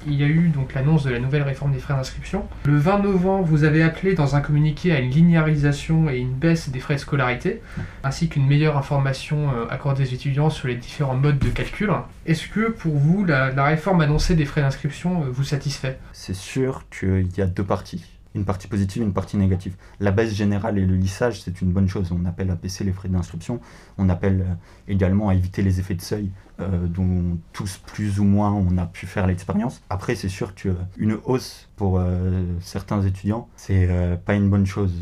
il 0.07 0.15
y 0.15 0.25
a 0.25 0.27
eu 0.27 0.49
donc 0.49 0.75
l'annonce 0.75 1.05
de 1.05 1.11
la 1.11 1.19
nouvelle 1.19 1.43
réforme 1.43 1.73
des 1.73 1.79
frais 1.79 1.95
d'inscription. 1.95 2.47
Le 2.65 2.77
20 2.77 3.01
novembre, 3.01 3.45
vous 3.45 3.65
avez 3.65 3.83
appelé 3.83 4.15
dans 4.15 4.37
un 4.37 4.41
communiqué 4.41 4.93
à 4.93 5.01
une 5.01 5.11
linéarisation 5.11 6.09
et 6.11 6.19
une 6.19 6.35
baisse 6.35 6.71
des 6.71 6.81
frais 6.81 6.95
de 6.95 7.01
scolarité, 7.01 7.61
ainsi 8.05 8.29
qu'une 8.29 8.47
meilleure 8.47 8.77
information 8.77 9.51
euh, 9.51 9.67
accordée 9.71 10.05
aux 10.05 10.15
étudiants 10.15 10.51
sur 10.51 10.69
les 10.69 10.77
différents 10.77 11.17
modes 11.17 11.39
de 11.39 11.49
calcul. 11.49 11.91
Est-ce 12.27 12.49
que 12.49 12.71
pour 12.71 12.97
vous, 12.97 13.25
la, 13.25 13.51
réforme 13.65 14.01
annoncée 14.01 14.35
des 14.35 14.45
frais 14.45 14.61
d'inscription 14.61 15.23
euh, 15.23 15.27
vous 15.31 15.45
satisfait? 15.45 15.99
C'est 16.13 16.35
sûr 16.35 16.85
qu'il 16.91 17.29
y 17.37 17.41
a 17.41 17.47
deux 17.47 17.65
parties 17.65 18.05
une 18.35 18.45
partie 18.45 18.69
positive 18.69 19.03
une 19.03 19.13
partie 19.13 19.37
négative. 19.37 19.75
La 20.01 20.11
baisse 20.11 20.35
générale 20.35 20.79
et 20.79 20.85
le 20.85 20.97
lissage, 20.97 21.43
c'est 21.43 21.61
une 21.61 21.73
bonne 21.73 21.89
chose. 21.89 22.13
On 22.13 22.25
appelle 22.25 22.51
à 22.51 22.55
baisser 22.55 22.85
les 22.85 22.93
frais 22.93 23.09
d'inscription. 23.09 23.61
On 23.97 24.09
appelle 24.09 24.43
euh, 24.43 24.55
également 24.87 25.29
à 25.29 25.35
éviter 25.35 25.63
les 25.63 25.81
effets 25.81 25.95
de 25.95 26.03
seuil 26.03 26.31
euh, 26.61 26.87
dont 26.87 27.39
tous 27.53 27.79
plus 27.79 28.21
ou 28.21 28.25
moins 28.25 28.53
on 28.53 28.79
a 28.79 28.87
pu 28.87 29.07
faire 29.07 29.27
l'expérience. 29.27 29.83
Après, 29.91 30.15
c'est 30.15 30.29
sûr 30.29 30.55
qu'une 30.55 31.19
hausse 31.25 31.69
pour 31.77 31.99
euh, 31.99 32.45
certains 32.61 33.03
étudiants, 33.03 33.49
c'est 33.57 33.89
pas 34.25 34.35
une 34.35 34.49
bonne 34.51 34.67
chose 34.67 34.93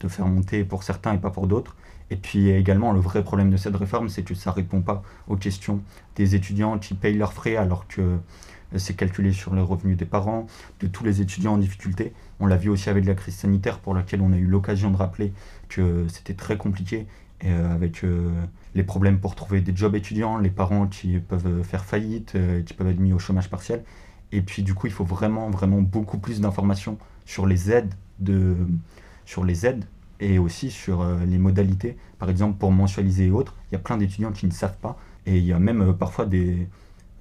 de 0.00 0.08
faire 0.08 0.26
monter 0.26 0.64
pour 0.64 0.82
certains 0.82 1.14
et 1.14 1.18
pas 1.18 1.30
pour 1.30 1.46
d'autres. 1.46 1.76
Et 2.10 2.16
puis 2.16 2.48
également, 2.48 2.92
le 2.92 3.00
vrai 3.00 3.22
problème 3.22 3.50
de 3.50 3.56
cette 3.56 3.76
réforme, 3.76 4.08
c'est 4.08 4.22
que 4.22 4.34
ça 4.34 4.50
répond 4.50 4.80
pas 4.80 5.02
aux 5.26 5.36
questions 5.36 5.80
des 6.16 6.34
étudiants 6.34 6.78
qui 6.78 6.94
payent 6.94 7.18
leurs 7.18 7.34
frais 7.34 7.56
alors 7.56 7.86
que 7.86 8.18
c'est 8.76 8.94
calculé 8.94 9.32
sur 9.32 9.54
les 9.54 9.62
revenus 9.62 9.96
des 9.96 10.04
parents, 10.04 10.46
de 10.80 10.86
tous 10.86 11.04
les 11.04 11.20
étudiants 11.20 11.54
en 11.54 11.58
difficulté. 11.58 12.12
On 12.40 12.46
l'a 12.46 12.56
vu 12.56 12.68
aussi 12.68 12.88
avec 12.88 13.04
la 13.04 13.14
crise 13.14 13.34
sanitaire 13.34 13.80
pour 13.80 13.94
laquelle 13.94 14.20
on 14.20 14.32
a 14.32 14.36
eu 14.36 14.46
l'occasion 14.46 14.90
de 14.90 14.96
rappeler 14.96 15.32
que 15.68 16.06
c'était 16.08 16.34
très 16.34 16.56
compliqué 16.56 17.06
euh, 17.44 17.72
avec 17.72 18.02
euh, 18.02 18.30
les 18.74 18.82
problèmes 18.82 19.20
pour 19.20 19.36
trouver 19.36 19.60
des 19.60 19.74
jobs 19.74 19.94
étudiants, 19.94 20.38
les 20.38 20.50
parents 20.50 20.88
qui 20.88 21.18
peuvent 21.18 21.62
faire 21.62 21.84
faillite, 21.84 22.34
euh, 22.34 22.62
qui 22.62 22.74
peuvent 22.74 22.88
être 22.88 22.98
mis 22.98 23.12
au 23.12 23.18
chômage 23.18 23.48
partiel. 23.48 23.84
Et 24.32 24.42
puis 24.42 24.62
du 24.62 24.74
coup, 24.74 24.86
il 24.88 24.92
faut 24.92 25.04
vraiment, 25.04 25.48
vraiment 25.50 25.80
beaucoup 25.80 26.18
plus 26.18 26.40
d'informations 26.40 26.98
sur 27.26 27.46
les 27.46 27.70
aides 27.70 27.94
de, 28.18 28.56
sur 29.24 29.44
les 29.44 29.66
aides 29.66 29.84
et 30.20 30.38
aussi 30.38 30.70
sur 30.70 31.06
les 31.26 31.38
modalités. 31.38 31.96
Par 32.18 32.28
exemple, 32.28 32.58
pour 32.58 32.72
mensualiser 32.72 33.26
et 33.26 33.30
autres, 33.30 33.54
il 33.70 33.74
y 33.74 33.76
a 33.76 33.78
plein 33.78 33.96
d'étudiants 33.96 34.32
qui 34.32 34.46
ne 34.46 34.52
savent 34.52 34.76
pas. 34.78 34.98
Et 35.26 35.38
il 35.38 35.44
y 35.44 35.52
a 35.52 35.60
même 35.60 35.94
parfois 35.94 36.26
des, 36.26 36.66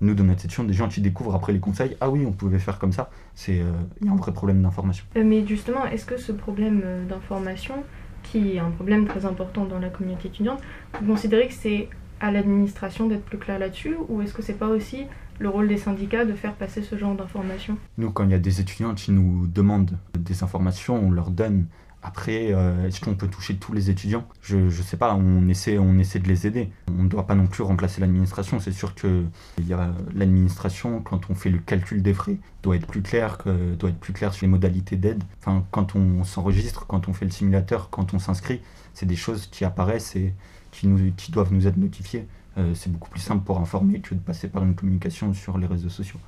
nous, 0.01 0.13
dans 0.13 0.23
notre 0.23 0.41
section, 0.41 0.63
des 0.63 0.73
gens 0.73 0.87
qui 0.87 1.01
découvrent 1.01 1.35
après 1.35 1.53
les 1.53 1.59
conseils, 1.59 1.97
ah 2.01 2.09
oui, 2.09 2.25
on 2.25 2.31
pouvait 2.31 2.59
faire 2.59 2.79
comme 2.79 2.91
ça, 2.91 3.09
c'est 3.33 3.59
euh, 3.59 3.71
il 4.01 4.07
y 4.07 4.09
a 4.09 4.13
un 4.13 4.15
vrai 4.15 4.31
problème 4.31 4.61
d'information. 4.61 5.05
Euh, 5.15 5.23
mais 5.25 5.45
justement, 5.45 5.85
est-ce 5.85 6.05
que 6.05 6.17
ce 6.17 6.31
problème 6.31 6.81
euh, 6.83 7.05
d'information, 7.05 7.75
qui 8.23 8.55
est 8.55 8.59
un 8.59 8.71
problème 8.71 9.07
très 9.07 9.25
important 9.25 9.65
dans 9.65 9.79
la 9.79 9.89
communauté 9.89 10.27
étudiante, 10.27 10.59
vous 11.01 11.07
considérez 11.13 11.47
que 11.47 11.53
c'est 11.53 11.89
à 12.19 12.31
l'administration 12.31 13.07
d'être 13.07 13.23
plus 13.23 13.37
clair 13.37 13.59
là-dessus, 13.59 13.95
ou 14.09 14.21
est-ce 14.21 14.33
que 14.33 14.41
c'est 14.41 14.57
pas 14.57 14.67
aussi 14.67 15.05
le 15.39 15.49
rôle 15.49 15.67
des 15.67 15.77
syndicats 15.77 16.25
de 16.25 16.33
faire 16.33 16.53
passer 16.53 16.81
ce 16.81 16.97
genre 16.97 17.15
d'informations 17.15 17.77
Nous, 17.97 18.11
quand 18.11 18.23
il 18.23 18.31
y 18.31 18.35
a 18.35 18.39
des 18.39 18.59
étudiants 18.59 18.95
qui 18.95 19.11
nous 19.11 19.45
demandent 19.47 19.97
des 20.17 20.43
informations, 20.43 20.95
on 20.95 21.11
leur 21.11 21.29
donne 21.29 21.67
après, 22.07 22.53
euh, 22.53 22.87
est-ce 22.87 23.01
qu'on 23.01 23.15
peut 23.15 23.27
toucher 23.27 23.57
tous 23.57 23.73
les 23.73 23.89
étudiants? 23.89 24.25
Je 24.41 24.57
ne 24.57 24.69
sais 24.69 24.95
pas, 24.95 25.13
on 25.13 25.49
essaie, 25.49 25.77
on 25.77 25.99
essaie 25.99 26.19
de 26.19 26.27
les 26.29 26.47
aider. 26.47 26.69
On 26.97 27.03
ne 27.03 27.09
doit 27.09 27.27
pas 27.27 27.35
non 27.35 27.47
plus 27.47 27.63
remplacer 27.63 27.99
l'administration. 27.99 28.61
C'est 28.61 28.71
sûr 28.71 28.95
que 28.95 29.25
l'administration, 30.15 31.01
quand 31.01 31.29
on 31.29 31.35
fait 31.35 31.49
le 31.49 31.57
calcul 31.57 32.01
des 32.01 32.13
frais, 32.13 32.37
doit 32.63 32.77
être 32.77 32.87
plus 32.87 33.01
clair, 33.01 33.37
que, 33.39 33.75
doit 33.75 33.89
être 33.89 33.99
plus 33.99 34.13
clair 34.13 34.33
sur 34.33 34.45
les 34.45 34.49
modalités 34.49 34.95
d'aide. 34.95 35.21
Enfin, 35.41 35.65
quand 35.71 35.95
on 35.95 36.23
s'enregistre, 36.23 36.87
quand 36.87 37.09
on 37.09 37.13
fait 37.13 37.25
le 37.25 37.31
simulateur, 37.31 37.89
quand 37.89 38.13
on 38.13 38.19
s'inscrit, 38.19 38.61
c'est 38.93 39.05
des 39.05 39.17
choses 39.17 39.47
qui 39.47 39.65
apparaissent 39.65 40.15
et 40.15 40.33
qui, 40.71 40.87
nous, 40.87 41.11
qui 41.17 41.33
doivent 41.33 41.51
nous 41.51 41.67
être 41.67 41.77
notifiées. 41.77 42.25
Euh, 42.57 42.71
c'est 42.73 42.89
beaucoup 42.89 43.09
plus 43.09 43.19
simple 43.19 43.43
pour 43.43 43.59
informer 43.59 43.99
que 43.99 44.15
de 44.15 44.19
passer 44.21 44.47
par 44.47 44.63
une 44.63 44.75
communication 44.75 45.33
sur 45.33 45.57
les 45.57 45.67
réseaux 45.67 45.89
sociaux. 45.89 46.19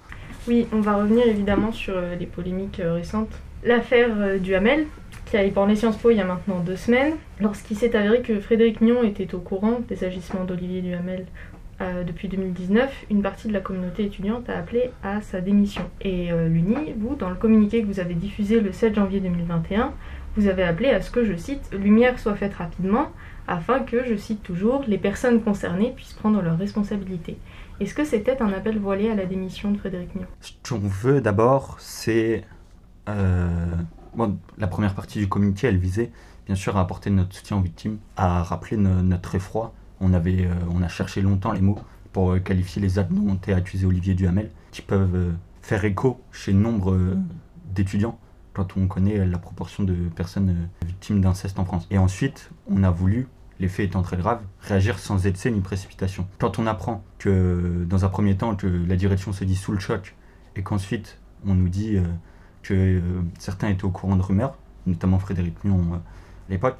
Oui, 0.45 0.67
on 0.73 0.81
va 0.81 0.97
revenir 0.97 1.25
évidemment 1.25 1.71
sur 1.71 1.95
euh, 1.95 2.15
les 2.15 2.25
polémiques 2.25 2.81
récentes. 2.83 3.31
L'affaire 3.63 4.39
du 4.39 4.55
Hamel, 4.55 4.87
qui 5.29 5.37
a 5.37 5.43
ébranlé 5.43 5.75
Sciences 5.75 5.97
Po 5.97 6.09
il 6.09 6.17
y 6.17 6.21
a 6.21 6.25
maintenant 6.25 6.59
deux 6.59 6.75
semaines, 6.75 7.13
lorsqu'il 7.39 7.77
s'est 7.77 7.95
avéré 7.95 8.21
que 8.21 8.39
Frédéric 8.39 8.81
Mignon 8.81 9.03
était 9.03 9.35
au 9.35 9.39
courant 9.39 9.79
des 9.87 10.03
agissements 10.03 10.43
d'Olivier 10.43 10.81
Duhamel 10.81 11.25
euh, 11.81 12.03
depuis 12.03 12.27
2019, 12.27 12.91
une 13.11 13.21
partie 13.21 13.47
de 13.47 13.53
la 13.53 13.59
communauté 13.59 14.05
étudiante 14.05 14.49
a 14.49 14.57
appelé 14.57 14.89
à 15.03 15.21
sa 15.21 15.39
démission. 15.39 15.83
Et 16.01 16.31
euh, 16.31 16.47
l'UNI, 16.47 16.93
vous, 16.97 17.15
dans 17.15 17.29
le 17.29 17.35
communiqué 17.35 17.81
que 17.81 17.87
vous 17.87 17.99
avez 17.99 18.15
diffusé 18.15 18.59
le 18.59 18.71
7 18.71 18.95
janvier 18.95 19.19
2021, 19.19 19.93
vous 20.35 20.47
avez 20.47 20.63
appelé 20.63 20.89
à 20.89 21.01
ce 21.01 21.11
que, 21.11 21.23
je 21.23 21.35
cite, 21.35 21.69
lumière 21.73 22.17
soit 22.17 22.35
faite 22.35 22.55
rapidement, 22.55 23.11
afin 23.47 23.79
que, 23.79 24.03
je 24.05 24.15
cite 24.15 24.41
toujours, 24.41 24.83
les 24.87 24.97
personnes 24.97 25.41
concernées 25.41 25.93
puissent 25.95 26.13
prendre 26.13 26.41
leurs 26.41 26.57
responsabilités. 26.57 27.37
Est-ce 27.79 27.93
que 27.93 28.03
c'était 28.03 28.41
un 28.41 28.51
appel 28.51 28.79
voilé 28.79 29.09
à 29.11 29.15
la 29.15 29.25
démission 29.25 29.71
de 29.71 29.77
Frédéric 29.77 30.15
Mion? 30.15 30.25
Ce 30.41 30.53
qu'on 30.67 30.79
veut 30.79 31.21
d'abord, 31.21 31.75
c'est... 31.79 32.43
Euh, 33.07 33.47
bon, 34.19 34.37
la 34.57 34.67
première 34.67 34.93
partie 34.93 35.19
du 35.19 35.27
communiqué, 35.27 35.67
elle 35.67 35.77
visait 35.77 36.11
bien 36.45 36.55
sûr 36.55 36.77
à 36.77 36.81
apporter 36.81 37.09
notre 37.09 37.35
soutien 37.35 37.57
aux 37.57 37.61
victimes, 37.61 37.97
à 38.17 38.43
rappeler 38.43 38.77
notre 38.77 39.35
effroi. 39.35 39.73
On, 40.01 40.13
avait, 40.13 40.45
euh, 40.45 40.53
on 40.71 40.81
a 40.81 40.87
cherché 40.87 41.21
longtemps 41.21 41.51
les 41.51 41.61
mots 41.61 41.79
pour 42.13 42.31
euh, 42.31 42.39
qualifier 42.39 42.81
les 42.81 42.99
actes 42.99 43.11
dont 43.11 43.35
été 43.35 43.53
accusé 43.53 43.85
Olivier 43.85 44.13
Duhamel, 44.13 44.49
qui 44.71 44.81
peuvent 44.81 45.33
faire 45.61 45.83
écho 45.85 46.21
chez 46.31 46.53
nombre 46.53 46.97
d'étudiants 47.73 48.17
quand 48.53 48.77
on 48.77 48.87
connaît 48.87 49.25
la 49.25 49.37
proportion 49.37 49.83
de 49.83 49.93
personnes 50.15 50.69
victimes 50.85 51.21
d'inceste 51.21 51.59
en 51.59 51.65
France. 51.65 51.87
Et 51.91 51.97
ensuite, 51.97 52.49
on 52.69 52.83
a 52.83 52.89
voulu 52.89 53.27
les 53.59 53.67
faits 53.67 53.87
étant 53.87 54.01
très 54.01 54.17
graves, 54.17 54.41
réagir 54.61 54.99
sans 54.99 55.27
excès 55.27 55.51
ni 55.51 55.59
précipitation. 55.59 56.27
Quand 56.39 56.59
on 56.59 56.67
apprend 56.67 57.03
que, 57.19 57.85
dans 57.87 58.05
un 58.05 58.09
premier 58.09 58.35
temps, 58.35 58.55
que 58.55 58.67
la 58.67 58.95
direction 58.95 59.33
se 59.33 59.43
dit 59.43 59.55
sous 59.55 59.71
le 59.71 59.79
choc, 59.79 60.15
et 60.55 60.63
qu'ensuite 60.63 61.19
on 61.45 61.53
nous 61.53 61.69
dit 61.69 61.97
euh, 61.97 62.03
que 62.63 62.73
euh, 62.73 63.01
certains 63.37 63.69
étaient 63.69 63.85
au 63.85 63.89
courant 63.89 64.15
de 64.15 64.21
rumeurs, 64.21 64.57
notamment 64.85 65.19
Frédéric 65.19 65.63
Mion 65.63 65.79
euh, 65.93 65.95
à 65.95 66.51
l'époque, 66.51 66.77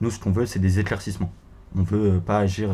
nous 0.00 0.10
ce 0.10 0.18
qu'on 0.18 0.30
veut 0.30 0.46
c'est 0.46 0.58
des 0.58 0.78
éclaircissements. 0.78 1.32
On 1.74 1.80
ne 1.80 1.84
veut 1.84 2.20
pas 2.20 2.38
agir 2.38 2.70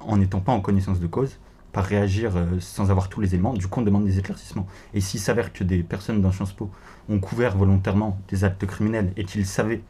en 0.00 0.16
n'étant 0.16 0.40
pas 0.40 0.52
en 0.52 0.60
connaissance 0.60 1.00
de 1.00 1.06
cause, 1.06 1.38
pas 1.72 1.80
réagir 1.80 2.32
sans 2.58 2.90
avoir 2.90 3.08
tous 3.08 3.20
les 3.20 3.34
éléments, 3.34 3.54
du 3.54 3.68
coup 3.68 3.80
on 3.80 3.82
demande 3.84 4.04
des 4.04 4.18
éclaircissements. 4.18 4.66
Et 4.92 5.00
s'il 5.00 5.20
s'avère 5.20 5.52
que 5.52 5.62
des 5.62 5.82
personnes 5.82 6.20
dans 6.20 6.32
Sciences 6.32 6.52
Po 6.52 6.70
ont 7.08 7.20
couvert 7.20 7.56
volontairement 7.56 8.18
des 8.28 8.44
actes 8.44 8.66
criminels 8.66 9.12
et 9.16 9.24
qu'ils 9.24 9.46
savaient 9.46 9.82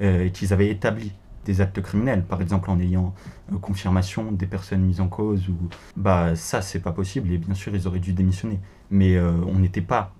euh, 0.00 0.24
et 0.24 0.32
qu'ils 0.32 0.52
avaient 0.52 0.70
établi 0.70 1.12
des 1.44 1.60
actes 1.60 1.80
criminels, 1.80 2.22
par 2.22 2.40
exemple 2.40 2.70
en 2.70 2.78
ayant 2.78 3.14
euh, 3.52 3.58
confirmation 3.58 4.32
des 4.32 4.46
personnes 4.46 4.82
mises 4.82 5.00
en 5.00 5.08
cause, 5.08 5.48
ou 5.48 5.56
bah 5.96 6.34
ça 6.36 6.62
c'est 6.62 6.80
pas 6.80 6.92
possible 6.92 7.30
et 7.30 7.38
bien 7.38 7.54
sûr 7.54 7.74
ils 7.74 7.86
auraient 7.86 8.00
dû 8.00 8.12
démissionner. 8.12 8.60
Mais 8.90 9.16
euh, 9.16 9.32
on 9.46 9.58
n'était 9.58 9.80
pas, 9.80 10.12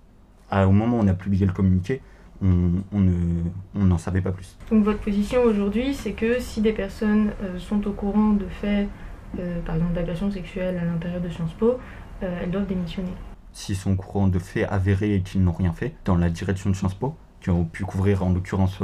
au 0.53 0.71
moment 0.71 0.99
où 0.99 1.01
on 1.01 1.09
a 1.09 1.15
publié 1.15 1.47
le 1.47 1.53
communiqué, 1.53 2.01
on, 2.43 2.83
n'en 3.75 3.99
savait 3.99 4.21
pas 4.21 4.33
plus. 4.33 4.57
Donc 4.71 4.85
votre 4.85 4.99
position 4.99 5.43
aujourd'hui, 5.45 5.95
c'est 5.95 6.13
que 6.13 6.41
si 6.41 6.61
des 6.61 6.73
personnes 6.73 7.31
sont 7.59 7.87
au 7.87 7.93
courant 7.93 8.33
de 8.33 8.47
faits, 8.47 8.89
par 9.65 9.77
exemple 9.77 9.95
d'agressions 9.95 10.31
sexuelles 10.31 10.79
à 10.79 10.85
l'intérieur 10.85 11.21
de 11.21 11.29
Sciences 11.29 11.55
Po, 11.55 11.79
elles 12.21 12.51
doivent 12.51 12.67
démissionner. 12.67 13.13
S'ils 13.53 13.77
sont 13.77 13.93
au 13.93 13.97
courant 13.97 14.29
de 14.29 14.39
faits 14.39 14.67
avérés 14.71 15.15
et 15.15 15.23
qu'ils 15.23 15.43
n'ont 15.43 15.53
rien 15.53 15.73
fait 15.73 15.95
dans 16.05 16.17
la 16.17 16.29
direction 16.29 16.71
de 16.71 16.75
Sciences 16.75 16.95
Po, 16.95 17.17
qui 17.41 17.51
ont 17.51 17.65
pu 17.65 17.85
couvrir 17.85 18.25
en 18.25 18.33
l'occurrence 18.33 18.81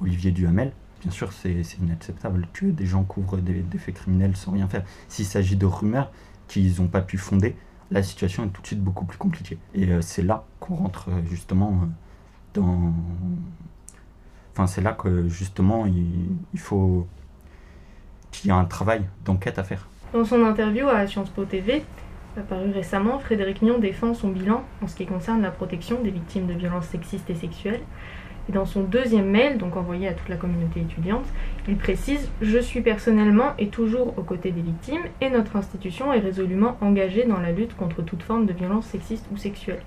Olivier 0.00 0.32
Duhamel. 0.32 0.72
Bien 1.02 1.10
sûr, 1.10 1.32
c'est 1.32 1.62
inacceptable 1.80 2.46
que 2.52 2.66
des 2.66 2.86
gens 2.86 3.02
couvrent 3.02 3.38
des, 3.38 3.64
faits 3.78 3.96
criminels 3.96 4.36
sans 4.36 4.52
rien 4.52 4.68
faire. 4.68 4.84
S'il 5.08 5.24
s'agit 5.24 5.56
de 5.56 5.66
rumeurs 5.66 6.12
qu'ils 6.46 6.80
n'ont 6.80 6.86
pas 6.86 7.00
pu 7.00 7.18
fonder, 7.18 7.56
la 7.90 8.04
situation 8.04 8.44
est 8.44 8.48
tout 8.48 8.62
de 8.62 8.66
suite 8.68 8.82
beaucoup 8.82 9.04
plus 9.04 9.18
compliquée. 9.18 9.58
Et 9.74 9.88
euh, 9.88 10.00
c'est 10.00 10.22
là 10.22 10.44
qu'on 10.60 10.76
rentre 10.76 11.08
euh, 11.08 11.20
justement 11.28 11.70
euh, 11.82 11.86
dans... 12.54 12.92
Enfin, 14.52 14.68
c'est 14.68 14.80
là 14.80 14.92
que 14.92 15.28
justement 15.28 15.86
il, 15.86 16.60
faut 16.60 17.06
qu'il 18.30 18.48
y 18.48 18.54
ait 18.54 18.56
un 18.56 18.64
travail 18.64 19.02
d'enquête 19.24 19.58
à 19.58 19.64
faire. 19.64 19.88
Dans 20.12 20.24
son 20.24 20.44
interview 20.44 20.86
à 20.88 21.06
Sciences 21.06 21.30
Po 21.30 21.44
TV, 21.46 21.82
Apparu 22.36 22.70
récemment, 22.70 23.18
Frédéric 23.18 23.60
Mion 23.62 23.78
défend 23.78 24.14
son 24.14 24.28
bilan 24.28 24.62
en 24.82 24.88
ce 24.88 24.94
qui 24.94 25.06
concerne 25.06 25.42
la 25.42 25.50
protection 25.50 26.00
des 26.02 26.10
victimes 26.10 26.46
de 26.46 26.52
violences 26.52 26.86
sexistes 26.86 27.28
et 27.28 27.34
sexuelles. 27.34 27.80
Et 28.48 28.52
dans 28.52 28.64
son 28.64 28.82
deuxième 28.82 29.30
mail, 29.30 29.58
donc 29.58 29.76
envoyé 29.76 30.08
à 30.08 30.14
toute 30.14 30.28
la 30.28 30.36
communauté 30.36 30.80
étudiante, 30.80 31.24
il 31.68 31.76
précise 31.76 32.28
Je 32.40 32.58
suis 32.58 32.80
personnellement 32.80 33.54
et 33.58 33.68
toujours 33.68 34.18
aux 34.18 34.22
côtés 34.22 34.50
des 34.50 34.62
victimes 34.62 35.02
et 35.20 35.30
notre 35.30 35.56
institution 35.56 36.12
est 36.12 36.20
résolument 36.20 36.76
engagée 36.80 37.24
dans 37.24 37.40
la 37.40 37.52
lutte 37.52 37.76
contre 37.76 38.02
toute 38.02 38.22
forme 38.22 38.46
de 38.46 38.52
violence 38.52 38.86
sexiste 38.86 39.26
ou 39.32 39.36
sexuelle. 39.36 39.82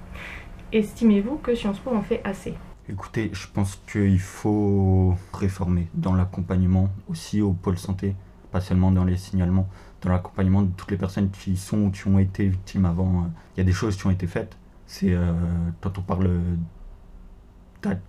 Estimez-vous 0.71 1.37
que 1.37 1.53
Sciences 1.55 1.79
Po 1.79 1.91
en 1.91 2.01
fait 2.01 2.21
assez? 2.23 2.53
Écoutez, 2.87 3.31
je 3.33 3.47
pense 3.51 3.81
qu'il 3.91 4.19
faut 4.19 5.15
réformer 5.33 5.87
dans 5.93 6.13
l'accompagnement 6.13 6.89
aussi 7.09 7.41
au 7.41 7.51
pôle 7.51 7.77
santé, 7.77 8.15
pas 8.51 8.61
seulement 8.61 8.91
dans 8.91 9.05
les 9.05 9.17
signalements 9.17 9.67
dans 10.05 10.11
l'accompagnement 10.11 10.61
de 10.61 10.71
toutes 10.75 10.91
les 10.91 10.97
personnes 10.97 11.29
qui 11.29 11.57
sont 11.57 11.85
ou 11.85 11.91
qui 11.91 12.07
ont 12.07 12.19
été 12.19 12.47
victimes 12.47 12.85
avant. 12.85 13.29
Il 13.55 13.59
y 13.59 13.61
a 13.61 13.63
des 13.63 13.73
choses 13.73 13.97
qui 13.97 14.07
ont 14.07 14.11
été 14.11 14.27
faites. 14.27 14.55
C'est 14.85 15.13
euh, 15.13 15.33
quand 15.81 15.97
on 15.97 16.01
parle 16.01 16.29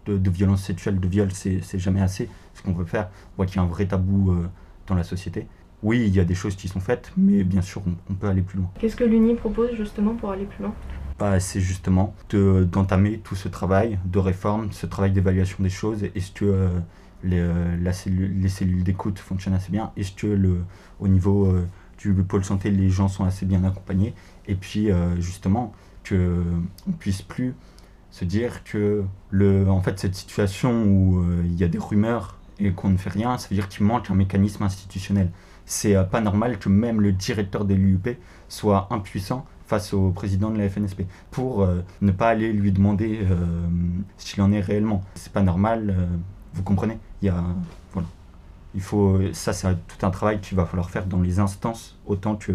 de, 0.06 0.18
de 0.18 0.30
violence 0.30 0.62
sexuelle, 0.62 1.00
de 1.00 1.08
viol, 1.08 1.28
c'est 1.32 1.78
jamais 1.78 2.00
assez. 2.00 2.28
Ce 2.54 2.62
qu'on 2.62 2.72
veut 2.72 2.84
faire, 2.84 3.08
on 3.32 3.36
voit 3.36 3.46
qu'il 3.46 3.56
y 3.56 3.58
a 3.58 3.62
un 3.62 3.66
vrai 3.66 3.86
tabou 3.86 4.32
euh, 4.32 4.46
dans 4.86 4.94
la 4.94 5.04
société. 5.04 5.46
Oui, 5.82 6.04
il 6.06 6.14
y 6.14 6.20
a 6.20 6.24
des 6.24 6.34
choses 6.34 6.56
qui 6.56 6.68
sont 6.68 6.80
faites, 6.80 7.12
mais 7.16 7.44
bien 7.44 7.62
sûr, 7.62 7.82
on, 8.10 8.14
peut 8.14 8.28
aller 8.28 8.42
plus 8.42 8.58
loin. 8.58 8.70
Qu'est-ce 8.78 8.96
que 8.96 9.04
l'UNI 9.04 9.34
propose 9.34 9.74
justement 9.74 10.14
pour 10.14 10.30
aller 10.30 10.46
plus 10.46 10.62
loin? 10.62 10.74
Bah, 11.18 11.38
C'est 11.38 11.60
justement 11.60 12.14
d'entamer 12.30 13.18
tout 13.18 13.34
ce 13.34 13.48
travail 13.48 13.98
de 14.06 14.18
réforme, 14.18 14.72
ce 14.72 14.86
travail 14.86 15.12
d'évaluation 15.12 15.62
des 15.62 15.70
choses. 15.70 16.04
Est-ce 16.14 16.32
que 16.32 16.68
les, 17.22 17.40
la 17.82 17.92
les 18.06 18.48
cellules 18.48 18.82
d'écoute 18.82 19.18
fonctionnent 19.18 19.54
assez 19.54 19.70
bien? 19.70 19.92
Est-ce 19.96 20.12
que 20.12 20.26
le, 20.26 20.64
au 20.98 21.08
niveau 21.08 21.54
du 21.98 22.12
pôle 22.22 22.44
santé, 22.44 22.70
les 22.70 22.88
gens 22.88 23.08
sont 23.08 23.24
assez 23.24 23.44
bien 23.44 23.62
accompagnés? 23.64 24.14
Et 24.48 24.54
puis, 24.54 24.90
euh, 24.90 25.20
justement, 25.20 25.72
qu'on 26.08 26.14
ne 26.14 26.92
puisse 26.98 27.22
plus 27.22 27.54
se 28.16 28.24
dire 28.24 28.64
que 28.64 29.04
le, 29.30 29.68
en 29.68 29.82
fait, 29.82 29.98
cette 29.98 30.14
situation 30.14 30.84
où 30.84 31.20
euh, 31.20 31.42
il 31.44 31.54
y 31.54 31.64
a 31.64 31.68
des 31.68 31.76
rumeurs 31.76 32.38
et 32.58 32.72
qu'on 32.72 32.88
ne 32.88 32.96
fait 32.96 33.10
rien, 33.10 33.36
ça 33.36 33.48
veut 33.50 33.56
dire 33.56 33.68
qu'il 33.68 33.84
manque 33.84 34.10
un 34.10 34.14
mécanisme 34.14 34.62
institutionnel. 34.62 35.30
C'est 35.66 35.94
euh, 35.94 36.02
pas 36.02 36.22
normal 36.22 36.58
que 36.58 36.70
même 36.70 37.02
le 37.02 37.12
directeur 37.12 37.66
de 37.66 37.74
l'UUP 37.74 38.16
soit 38.48 38.88
impuissant 38.90 39.44
face 39.66 39.92
au 39.92 40.12
président 40.12 40.48
de 40.48 40.56
la 40.56 40.66
FNSP 40.66 41.02
pour 41.30 41.68
ne 42.00 42.12
pas 42.12 42.28
aller 42.28 42.52
lui 42.52 42.70
demander 42.70 43.26
s'il 44.16 44.40
en 44.40 44.52
est 44.52 44.60
réellement. 44.60 45.02
C'est 45.16 45.32
pas 45.32 45.42
normal, 45.42 46.06
vous 46.54 46.62
comprenez? 46.62 47.00
Il 47.20 47.26
y 47.26 47.28
a 47.30 47.42
voilà. 47.92 48.06
Il 48.76 48.80
faut, 48.80 49.20
ça, 49.32 49.52
c'est 49.52 49.74
tout 49.88 50.06
un 50.06 50.10
travail 50.10 50.40
qu'il 50.40 50.56
va 50.56 50.66
falloir 50.66 50.88
faire 50.88 51.06
dans 51.06 51.20
les 51.20 51.40
instances 51.40 51.98
autant 52.06 52.36
que 52.36 52.52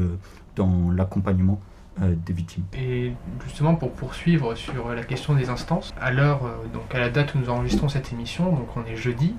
dans 0.56 0.89
l'accompagnement 0.89 1.60
euh, 1.60 1.71
des 2.00 2.34
victimes. 2.34 2.64
Et 2.74 3.12
justement, 3.46 3.76
pour 3.76 3.92
poursuivre 3.92 4.56
sur 4.56 4.94
la 4.94 5.04
question 5.04 5.34
des 5.34 5.50
instances, 5.50 5.94
à 6.00 6.12
l'heure, 6.12 6.46
euh, 6.46 6.68
donc 6.74 6.96
à 6.96 7.00
la 7.00 7.10
date 7.10 7.36
où 7.36 7.40
nous 7.40 7.50
enregistrons 7.50 7.90
cette 7.90 8.12
émission, 8.12 8.52
donc 8.52 8.68
on 8.76 8.86
est 8.86 8.96
jeudi, 8.96 9.36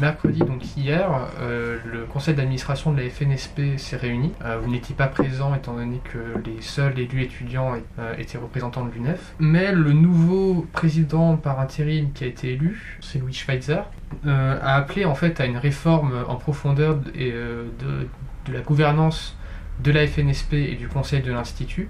Mercredi, 0.00 0.40
donc 0.40 0.76
hier, 0.76 1.08
euh, 1.40 1.78
le 1.84 2.04
conseil 2.04 2.34
d'administration 2.34 2.92
de 2.92 3.00
la 3.00 3.08
FNSP 3.08 3.78
s'est 3.78 3.96
réuni. 3.96 4.32
vous 4.62 4.68
n'étiez 4.68 4.92
pas 4.92 5.06
présent 5.06 5.54
étant 5.54 5.74
donné 5.74 6.00
que 6.12 6.18
les 6.44 6.60
seuls 6.62 6.98
élus 6.98 7.22
étudiants 7.22 7.74
étaient 8.18 8.38
représentants 8.38 8.84
de 8.84 8.90
l'UNEF. 8.90 9.34
Mais 9.38 9.70
le 9.70 9.92
nouveau 9.92 10.66
président 10.72 11.36
par 11.36 11.60
intérim 11.60 12.10
qui 12.12 12.24
a 12.24 12.26
été 12.26 12.54
élu, 12.54 12.98
c'est 13.02 13.20
Louis 13.20 13.34
Schweitzer, 13.34 13.84
euh, 14.26 14.58
a 14.62 14.76
appelé 14.76 15.04
en 15.04 15.14
fait 15.14 15.40
à 15.40 15.46
une 15.46 15.56
réforme 15.56 16.24
en 16.28 16.36
profondeur 16.36 16.98
euh, 17.16 17.68
de, 17.80 18.52
la 18.52 18.60
gouvernance 18.60 19.36
de 19.80 19.90
la 19.90 20.06
FNSP 20.06 20.54
et 20.54 20.74
du 20.74 20.88
conseil 20.88 21.22
de 21.22 21.32
l'Institut, 21.32 21.88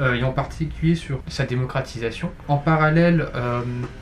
euh, 0.00 0.14
et 0.14 0.24
en 0.24 0.32
particulier 0.32 0.94
sur 0.94 1.20
sa 1.28 1.44
démocratisation. 1.44 2.30
En 2.48 2.56
parallèle, 2.56 3.28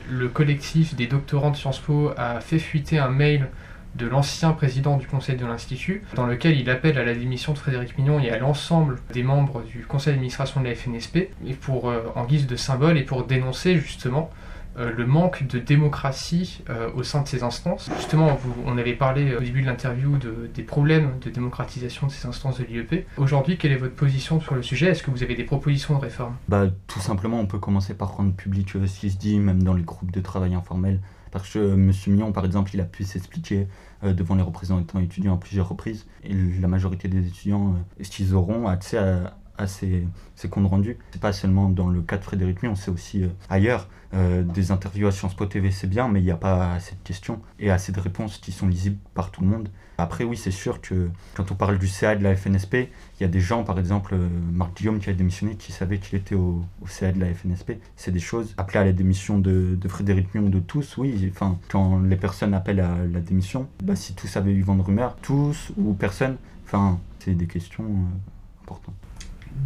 le 0.09 0.27
collectif 0.27 0.95
des 0.95 1.07
doctorants 1.07 1.51
de 1.51 1.57
Sciences 1.57 1.79
Po 1.79 2.11
a 2.17 2.39
fait 2.41 2.59
fuiter 2.59 2.97
un 2.97 3.09
mail 3.09 3.49
de 3.95 4.07
l'ancien 4.07 4.53
président 4.53 4.95
du 4.95 5.05
conseil 5.05 5.35
de 5.35 5.45
l'Institut, 5.45 6.03
dans 6.15 6.25
lequel 6.25 6.57
il 6.57 6.69
appelle 6.69 6.97
à 6.97 7.03
la 7.03 7.13
démission 7.13 7.51
de 7.51 7.57
Frédéric 7.57 7.97
Mignon 7.97 8.21
et 8.21 8.29
à 8.29 8.37
l'ensemble 8.37 8.99
des 9.13 9.21
membres 9.21 9.63
du 9.63 9.85
conseil 9.85 10.13
d'administration 10.13 10.61
de 10.61 10.67
la 10.67 10.75
FNSP, 10.75 11.29
pour, 11.59 11.91
en 12.15 12.23
guise 12.23 12.47
de 12.47 12.55
symbole 12.55 12.97
et 12.97 13.03
pour 13.03 13.25
dénoncer 13.25 13.75
justement 13.75 14.31
euh, 14.77 14.91
le 14.95 15.05
manque 15.05 15.45
de 15.47 15.59
démocratie 15.59 16.63
euh, 16.69 16.89
au 16.95 17.03
sein 17.03 17.21
de 17.21 17.27
ces 17.27 17.43
instances. 17.43 17.89
Justement, 17.97 18.37
on 18.65 18.77
avait 18.77 18.93
parlé 18.93 19.35
au 19.35 19.41
début 19.41 19.61
de 19.61 19.67
l'interview 19.67 20.17
des 20.53 20.63
problèmes 20.63 21.19
de 21.19 21.29
démocratisation 21.29 22.07
de 22.07 22.11
ces 22.11 22.27
instances 22.27 22.59
de 22.59 22.65
l'IEP. 22.65 23.05
Aujourd'hui, 23.17 23.57
quelle 23.57 23.71
est 23.71 23.77
votre 23.77 23.95
position 23.95 24.39
sur 24.39 24.55
le 24.55 24.63
sujet? 24.63 24.87
Est-ce 24.87 25.03
que 25.03 25.11
vous 25.11 25.23
avez 25.23 25.35
des 25.35 25.43
propositions 25.43 25.95
de 25.95 26.01
réforme? 26.01 26.35
Bah, 26.47 26.67
Tout 26.87 26.99
simplement, 26.99 27.39
on 27.39 27.45
peut 27.45 27.59
commencer 27.59 27.93
par 27.93 28.15
rendre 28.15 28.33
public 28.33 28.69
ce 28.71 28.99
qui 28.99 29.11
se 29.11 29.17
dit, 29.17 29.39
même 29.39 29.63
dans 29.63 29.73
les 29.73 29.83
groupes 29.83 30.11
de 30.11 30.21
travail 30.21 30.53
informels. 30.53 30.99
Parce 31.31 31.49
que 31.49 31.73
M. 31.73 31.91
Mignon, 32.07 32.31
par 32.33 32.45
exemple, 32.45 32.71
il 32.73 32.81
a 32.81 32.85
pu 32.85 33.03
s'expliquer 33.03 33.67
euh, 34.03 34.13
devant 34.13 34.35
les 34.35 34.41
représentants 34.41 34.99
étudiants 34.99 35.35
à 35.35 35.37
plusieurs 35.37 35.69
reprises. 35.69 36.05
Et 36.23 36.33
la 36.33 36.67
majorité 36.67 37.07
des 37.07 37.25
étudiants, 37.25 37.75
est-ce 37.99 38.11
qu'ils 38.11 38.35
auront 38.35 38.67
accès 38.67 38.97
à, 38.97 39.33
ces, 39.67 40.07
comptes 40.49 40.67
rendus. 40.67 40.97
C'est 41.11 41.21
pas 41.21 41.33
seulement 41.33 41.69
dans 41.69 41.89
le 41.89 42.01
cas 42.01 42.17
de 42.17 42.23
Frédéric 42.23 42.63
Mion, 42.63 42.75
c'est 42.75 42.91
aussi 42.91 43.23
ailleurs. 43.49 43.87
des 44.13 44.71
interviews 44.71 45.07
à 45.07 45.11
Sciences 45.11 45.35
Po 45.35 45.45
TV, 45.45 45.71
c'est 45.71 45.87
bien, 45.87 46.07
mais 46.07 46.19
il 46.19 46.25
n'y 46.25 46.31
a 46.31 46.37
pas 46.37 46.73
assez 46.73 46.95
de 46.95 47.01
questions 47.03 47.41
et 47.59 47.71
assez 47.71 47.91
de 47.91 47.99
réponses 47.99 48.37
qui 48.37 48.51
sont 48.51 48.67
lisibles 48.67 48.97
par 49.13 49.31
tout 49.31 49.41
le 49.41 49.47
monde. 49.47 49.69
Après, 50.01 50.23
oui, 50.23 50.35
c'est 50.35 50.51
sûr 50.51 50.81
que 50.81 51.09
quand 51.35 51.51
on 51.51 51.55
parle 51.55 51.77
du 51.77 51.87
CA 51.87 52.15
de 52.15 52.23
la 52.23 52.35
FNSP, 52.35 52.73
il 52.73 53.21
y 53.21 53.23
a 53.23 53.27
des 53.27 53.39
gens, 53.39 53.63
par 53.63 53.77
exemple, 53.77 54.15
euh, 54.15 54.27
Marc 54.51 54.77
Guillaume 54.77 54.99
qui 54.99 55.11
a 55.11 55.13
démissionné, 55.13 55.55
qui 55.55 55.71
savait 55.71 55.99
qu'il 55.99 56.17
était 56.17 56.33
au, 56.33 56.63
CA 56.87 57.11
de 57.11 57.19
la 57.19 57.31
FNSP. 57.31 57.73
C'est 57.95 58.09
des 58.09 58.19
choses 58.19 58.55
appelées 58.57 58.79
à 58.79 58.85
la 58.85 58.93
démission 58.93 59.37
de, 59.37 59.77
Frédéric 59.87 60.33
Mion, 60.33 60.49
de 60.49 60.59
tous, 60.59 60.97
oui. 60.97 61.31
Enfin, 61.31 61.59
quand 61.69 61.99
les 61.99 62.15
personnes 62.15 62.55
appellent 62.55 62.79
à 62.79 62.95
la 63.05 63.19
démission, 63.19 63.67
bah, 63.83 63.95
si 63.95 64.15
tous 64.15 64.37
avaient 64.37 64.53
eu 64.53 64.63
vent 64.63 64.75
de 64.75 64.81
rumeur, 64.81 65.15
tous 65.17 65.71
ou 65.77 65.93
personne, 65.93 66.37
enfin, 66.65 66.99
c'est 67.19 67.35
des 67.35 67.47
questions 67.47 67.83
euh, 67.83 68.63
importantes. 68.63 68.95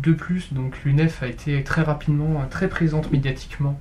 De 0.01 0.13
plus, 0.13 0.53
donc 0.53 0.83
l'UNEF 0.83 1.23
a 1.23 1.27
été 1.27 1.63
très 1.63 1.81
rapidement, 1.81 2.41
euh, 2.41 2.45
très 2.49 2.67
présente 2.67 3.11
médiatiquement 3.11 3.79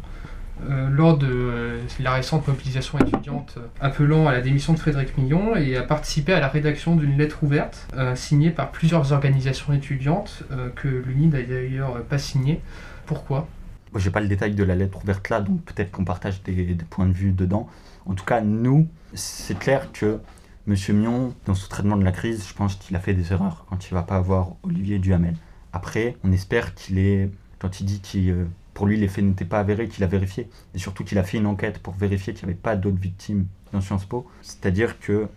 euh, 0.69 0.89
lors 0.89 1.19
de 1.19 1.29
euh, 1.31 1.81
la 1.99 2.13
récente 2.13 2.47
mobilisation 2.47 2.99
étudiante 2.99 3.59
appelant 3.81 4.29
à 4.29 4.33
la 4.33 4.41
démission 4.41 4.73
de 4.73 4.79
Frédéric 4.79 5.17
Millon 5.19 5.57
et 5.57 5.77
a 5.77 5.83
participé 5.83 6.33
à 6.33 6.41
la 6.41 6.49
rédaction 6.49 6.97
d'une 6.97 7.19
lettre 7.19 7.43
ouverte 7.43 7.89
signée 8.15 8.51
par 8.51 8.71
plusieurs 8.71 9.13
organisations 9.13 9.73
étudiantes 9.73 10.45
que 10.77 10.89
l'UNI 10.89 11.29
n'a 11.29 11.43
d'ailleurs 11.43 12.03
pas 12.05 12.19
signée. 12.19 12.61
Pourquoi? 13.07 13.49
Je 13.95 14.05
n'ai 14.05 14.13
pas 14.13 14.21
le 14.21 14.29
détail 14.29 14.55
de 14.55 14.65
la 14.65 14.75
lettre 14.75 15.03
ouverte 15.03 15.29
là, 15.29 15.41
donc 15.41 15.63
peut-être 15.63 15.91
qu'on 15.91 16.05
partage 16.05 16.43
des, 16.43 16.77
points 16.89 17.07
de 17.07 17.13
vue 17.13 17.33
dedans. 17.33 17.69
En 18.07 18.15
tout 18.15 18.25
cas, 18.25 18.41
nous, 18.41 18.89
c'est 19.15 19.59
clair 19.59 19.93
que 19.93 20.21
M. 20.67 20.75
Millon, 20.97 21.35
dans 21.47 21.55
son 21.55 21.69
traitement 21.69 21.97
de 21.97 22.05
la 22.05 22.13
crise, 22.13 22.47
je 22.49 22.55
pense 22.55 22.77
qu'il 22.77 22.97
a 22.97 23.01
fait 23.01 23.15
des 23.15 23.33
erreurs 23.33 23.67
quand 23.69 23.89
il 23.89 23.95
ne 23.95 23.99
va 23.99 24.03
pas 24.03 24.17
avoir 24.17 24.53
Olivier 24.63 24.99
Duhamel. 24.99 25.35
Après, 25.75 26.17
on 26.23 26.31
espère 26.31 26.75
qu'il 26.75 26.99
est, 26.99 27.29
quand 27.59 27.81
il 27.81 27.85
dit 27.85 28.01
qu'il 28.01 28.47
pour 28.75 28.87
lui, 28.87 28.97
les 28.97 29.09
faits 29.09 29.25
n'étaient 29.25 29.45
pas 29.45 29.61
avérés, 29.61 29.89
qu'il 29.89 30.05
a 30.05 30.07
vérifié. 30.07 30.49
Et 30.75 30.79
surtout 30.79 31.05
qu'il 31.05 31.19
a 31.19 31.25
fait 31.25 31.39
une 31.39 31.47
enquête 31.47 31.79
pour 31.79 31.95
vérifier 31.95 32.33
qu'il 32.33 32.47
n'y 32.47 32.53
avait 32.53 32.61
pas 32.61 32.77
d'autres 32.77 33.01
victimes 33.01 33.47
dans 33.73 33.81
Sciences 33.81 34.05
Po. 34.05 34.27
C'est-à-dire 34.43 34.99
que, 34.99 35.29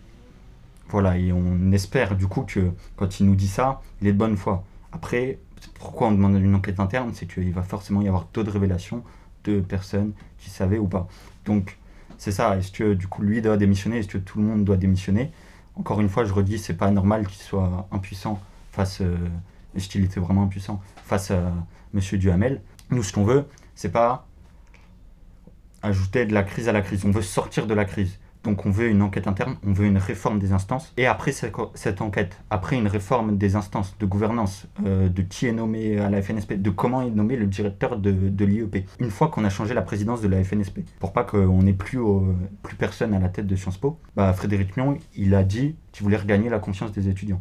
voilà, 0.90 1.16
et 1.16 1.32
on 1.32 1.72
espère 1.72 2.16
du 2.16 2.26
coup 2.26 2.42
que 2.42 2.70
quand 2.96 3.20
il 3.20 3.26
nous 3.26 3.36
dit 3.36 3.48
ça, 3.48 3.80
il 4.00 4.08
est 4.08 4.12
de 4.12 4.18
bonne 4.18 4.36
foi. 4.36 4.64
Après, 4.92 5.38
pourquoi 5.74 6.08
on 6.08 6.12
demande 6.12 6.34
une 6.34 6.54
enquête 6.54 6.80
interne? 6.80 7.12
C'est 7.14 7.26
qu'il 7.26 7.52
va 7.52 7.62
forcément 7.62 8.02
y 8.02 8.08
avoir 8.08 8.26
d'autres 8.32 8.52
révélations 8.52 9.02
de 9.44 9.60
personnes 9.60 10.12
qui 10.38 10.50
savaient 10.50 10.78
ou 10.78 10.88
pas. 10.88 11.08
Donc, 11.46 11.78
c'est 12.16 12.32
ça. 12.32 12.56
Est-ce 12.56 12.72
que 12.72 12.94
du 12.94 13.06
coup, 13.06 13.22
lui 13.22 13.40
doit 13.40 13.56
démissionner? 13.56 13.98
Est-ce 13.98 14.08
que 14.08 14.18
tout 14.18 14.38
le 14.38 14.44
monde 14.44 14.64
doit 14.64 14.76
démissionner? 14.76 15.30
Encore 15.76 16.00
une 16.00 16.08
fois, 16.08 16.24
je 16.24 16.32
redis, 16.32 16.58
c'est 16.58 16.74
pas 16.74 16.90
normal 16.90 17.26
qu'il 17.26 17.40
soit 17.40 17.88
impuissant 17.92 18.40
face. 18.72 19.00
Euh, 19.00 19.16
est-ce 19.78 19.88
qu'il 19.88 20.04
était 20.04 20.20
vraiment 20.20 20.42
impuissant 20.42 20.80
face 21.04 21.30
à 21.30 21.52
M. 21.94 22.00
Duhamel 22.18 22.60
nous, 22.90 23.02
ce 23.02 23.12
qu'on 23.12 23.24
veut, 23.24 23.44
c'est 23.74 23.92
pas 23.92 24.26
ajouter 25.82 26.26
de 26.26 26.32
la 26.32 26.42
crise 26.42 26.68
à 26.68 26.72
la 26.72 26.80
crise. 26.80 27.04
On 27.04 27.10
veut 27.10 27.22
sortir 27.22 27.66
de 27.66 27.74
la 27.74 27.84
crise. 27.84 28.18
Donc 28.44 28.64
on 28.66 28.70
veut 28.70 28.88
une 28.88 29.02
enquête 29.02 29.26
interne, 29.26 29.56
on 29.66 29.72
veut 29.72 29.84
une 29.84 29.98
réforme 29.98 30.38
des 30.38 30.52
instances. 30.52 30.92
Et 30.96 31.06
après 31.06 31.32
cette 31.32 32.00
enquête, 32.00 32.40
après 32.50 32.76
une 32.76 32.86
réforme 32.86 33.36
des 33.36 33.56
instances 33.56 33.98
de 33.98 34.06
gouvernance, 34.06 34.66
euh, 34.86 35.08
de 35.08 35.22
qui 35.22 35.46
est 35.46 35.52
nommé 35.52 35.98
à 35.98 36.08
la 36.08 36.22
FNSP, 36.22 36.54
de 36.54 36.70
comment 36.70 37.02
est 37.02 37.10
nommé 37.10 37.36
le 37.36 37.46
directeur 37.46 37.98
de, 37.98 38.44
l'IEP. 38.44 38.88
Une 39.00 39.10
fois 39.10 39.28
qu'on 39.28 39.44
a 39.44 39.50
changé 39.50 39.74
la 39.74 39.82
présidence 39.82 40.22
de 40.22 40.28
la 40.28 40.42
FNSP, 40.42 40.80
pour 41.00 41.12
pas 41.12 41.24
qu'on 41.24 41.62
n'ait 41.64 41.72
plus, 41.72 41.98
plus 42.62 42.76
personne 42.76 43.12
à 43.12 43.18
la 43.18 43.28
tête 43.28 43.48
de 43.48 43.56
Sciences 43.56 43.76
Po, 43.76 43.98
bah, 44.14 44.32
Frédéric 44.32 44.76
Mion, 44.76 44.96
il 45.16 45.34
a 45.34 45.42
dit 45.42 45.74
qu'il 45.90 46.04
voulait 46.04 46.16
regagner 46.16 46.48
la 46.48 46.60
confiance 46.60 46.92
des 46.92 47.08
étudiants 47.08 47.40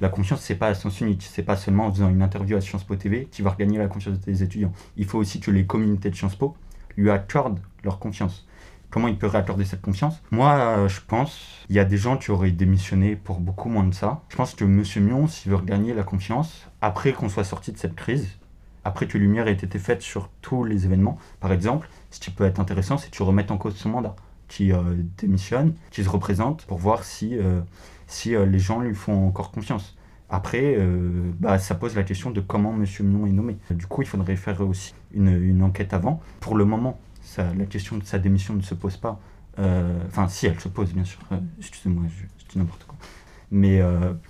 la 0.00 0.08
confiance, 0.08 0.40
c'est 0.40 0.54
pas 0.54 0.68
à 0.68 0.74
sens 0.74 1.00
unique. 1.00 1.22
C'est 1.22 1.42
pas 1.42 1.56
seulement 1.56 1.86
en 1.86 1.92
faisant 1.92 2.08
une 2.08 2.22
interview 2.22 2.56
à 2.56 2.60
Sciences 2.60 2.84
Po 2.84 2.96
TV 2.96 3.28
qui 3.30 3.42
va 3.42 3.50
regagner 3.50 3.78
la 3.78 3.88
confiance 3.88 4.20
des 4.20 4.42
étudiants. 4.42 4.72
Il 4.96 5.06
faut 5.06 5.18
aussi 5.18 5.40
que 5.40 5.50
les 5.50 5.66
communautés 5.66 6.10
de 6.10 6.14
Sciences 6.14 6.36
Po 6.36 6.56
lui 6.96 7.10
accordent 7.10 7.60
leur 7.84 7.98
confiance. 7.98 8.46
Comment 8.90 9.08
il 9.08 9.18
peut 9.18 9.26
réaccorder 9.26 9.64
cette 9.64 9.82
confiance? 9.82 10.22
Moi, 10.30 10.54
euh, 10.54 10.88
je 10.88 11.00
pense, 11.06 11.64
il 11.68 11.76
y 11.76 11.78
a 11.78 11.84
des 11.84 11.98
gens 11.98 12.16
qui 12.16 12.30
auraient 12.30 12.50
démissionné 12.50 13.16
pour 13.16 13.38
beaucoup 13.40 13.68
moins 13.68 13.84
de 13.84 13.92
ça. 13.92 14.22
Je 14.30 14.36
pense 14.36 14.54
que 14.54 14.64
M. 14.64 14.82
Mion, 15.04 15.26
s'il 15.26 15.50
veut 15.50 15.58
regagner 15.58 15.92
la 15.92 16.04
confiance, 16.04 16.66
après 16.80 17.12
qu'on 17.12 17.28
soit 17.28 17.44
sorti 17.44 17.70
de 17.72 17.76
cette 17.76 17.94
crise, 17.94 18.38
après 18.84 19.06
que 19.06 19.18
lumière 19.18 19.46
ait 19.46 19.52
été 19.52 19.78
faite 19.78 20.00
sur 20.00 20.30
tous 20.40 20.64
les 20.64 20.86
événements, 20.86 21.18
par 21.40 21.52
exemple, 21.52 21.90
ce 22.10 22.18
qui 22.18 22.30
peut 22.30 22.44
être 22.44 22.60
intéressant, 22.60 22.96
c'est 22.96 23.10
que 23.10 23.16
tu 23.16 23.22
remettes 23.22 23.50
en 23.50 23.58
cause 23.58 23.76
son 23.76 23.90
mandat, 23.90 24.16
qui 24.48 24.72
euh, 24.72 24.80
démissionne, 25.18 25.74
qui 25.90 26.02
se 26.02 26.08
représente 26.08 26.64
pour 26.64 26.78
voir 26.78 27.04
si 27.04 27.36
euh, 27.36 27.60
si 28.08 28.34
euh, 28.34 28.46
les 28.46 28.58
gens 28.58 28.80
lui 28.80 28.94
font 28.94 29.28
encore 29.28 29.52
confiance. 29.52 29.96
Après, 30.30 30.74
euh, 30.76 31.30
bah, 31.38 31.58
ça 31.58 31.74
pose 31.74 31.94
la 31.94 32.02
question 32.02 32.30
de 32.30 32.40
comment 32.40 32.74
M. 32.74 32.84
Mion 33.00 33.26
est 33.26 33.32
nommé. 33.32 33.56
Du 33.70 33.86
coup, 33.86 34.02
il 34.02 34.08
faudrait 34.08 34.36
faire 34.36 34.60
aussi 34.60 34.94
une, 35.14 35.28
une 35.28 35.62
enquête 35.62 35.94
avant. 35.94 36.20
Pour 36.40 36.56
le 36.56 36.64
moment, 36.64 36.98
ça, 37.22 37.54
la 37.54 37.64
question 37.64 37.96
de 37.96 38.04
sa 38.04 38.18
démission 38.18 38.54
ne 38.54 38.62
se 38.62 38.74
pose 38.74 38.96
pas. 38.96 39.20
Euh, 39.58 39.98
enfin, 40.08 40.28
si, 40.28 40.46
elle 40.46 40.58
se 40.58 40.68
pose, 40.68 40.92
bien 40.92 41.04
sûr. 41.04 41.20
Excusez-moi, 41.58 42.04
je, 42.08 42.24
dis 42.50 42.58
n'importe 42.58 42.84
quoi. 42.84 42.96
Mais 43.50 43.80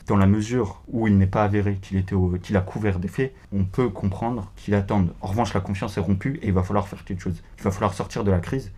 dans 0.07 0.17
la 0.17 0.29
mesure 0.29 0.81
où 0.87 1.09
il 1.09 1.19
n'est 1.19 1.27
pas 1.27 1.43
avéré 1.43 1.81
qu'il 1.81 2.57
a 2.57 2.61
couvert 2.61 3.01
des 3.01 3.09
faits, 3.09 3.35
on 3.53 3.65
peut 3.65 3.89
comprendre 3.89 4.53
qu'il 4.55 4.77
attende. 4.77 5.13
En 5.21 5.27
revanche, 5.27 5.55
la 5.55 5.61
confiance 5.61 5.97
est 5.97 6.01
rompue 6.01 6.39
et 6.41 6.47
il 6.47 6.53
va 6.53 6.63
falloir 6.63 6.87
faire 6.87 7.05
quelque 7.05 7.23
chose. 7.23 7.43
Il 7.59 7.65
va 7.65 7.73
falloir 7.73 7.95
sortir 7.95 8.23
de 8.23 8.31
la 8.31 8.39
crise. 8.39 8.71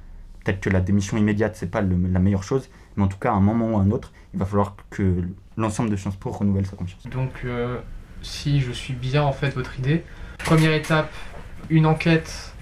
Peut-être 0.44 0.60
que 0.60 0.70
la 0.70 0.80
démission 0.80 1.16
immédiate, 1.16 1.56
c'est 1.56 1.70
pas 1.70 1.82
la 1.82 2.18
meilleure 2.18 2.42
chose, 2.42 2.68
mais 2.96 3.04
en 3.04 3.08
tout 3.08 3.18
cas, 3.18 3.30
à 3.30 3.34
un 3.34 3.40
moment 3.40 3.72
ou 3.72 3.78
à 3.78 3.82
un 3.82 3.90
autre, 3.90 4.12
il 4.32 4.40
va 4.40 4.46
falloir 4.46 4.74
que 4.88 5.24
l'ensemble 5.56 5.90
de 5.90 5.96
Sciences 5.96 6.16
Po 6.16 6.30
renouvelle 6.30 6.66
sa 6.66 6.76
confiance. 6.76 7.02
Donc, 7.08 7.32
euh, 7.44 7.78
si 8.22 8.60
je 8.60 8.72
suis 8.72 8.94
bien 8.94 9.22
en 9.22 9.32
fait 9.32 9.50
votre 9.50 9.78
idée, 9.78 10.04
première 10.38 10.72
étape, 10.72 11.12
une 11.68 11.86
enquête 11.86 12.52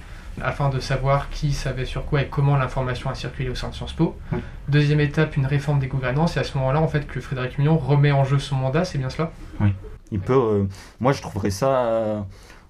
afin 0.41 0.69
de 0.69 0.81
savoir 0.81 1.31
qui 1.31 1.53
savait 1.53 1.85
sur 1.85 2.05
quoi 2.05 2.23
et 2.23 2.29
comment 2.29 2.57
l'information 2.57 3.11
a 3.11 3.15
circulé 3.15 3.49
au 3.49 3.55
sein 3.55 3.69
de 3.69 3.75
Sciences 3.75 3.93
Po. 3.93 4.17
Deuxième 4.69 5.01
étape, 5.01 5.37
une 5.37 5.47
réforme 5.47 5.79
des 5.79 5.89
gouvernances 5.89 6.37
et 6.37 6.41
à 6.41 6.45
ce 6.45 6.57
moment-là, 6.59 6.81
en 6.81 6.89
fait, 6.89 7.07
que 7.07 7.21
Frédéric 7.21 7.59
Mignon 7.59 7.77
remet 7.77 8.13
en 8.13 8.25
jeu 8.25 8.39
son 8.39 8.57
mandat, 8.57 8.85
c'est 8.85 8.99
bien 8.99 9.11
cela? 9.11 9.33
Oui. 9.61 9.73
Il 10.11 10.21
peut. 10.21 10.33
Euh, 10.33 10.65
moi, 11.01 11.13
je 11.13 11.21
trouverais 11.21 11.51
ça 11.51 11.85
euh, 11.85 12.21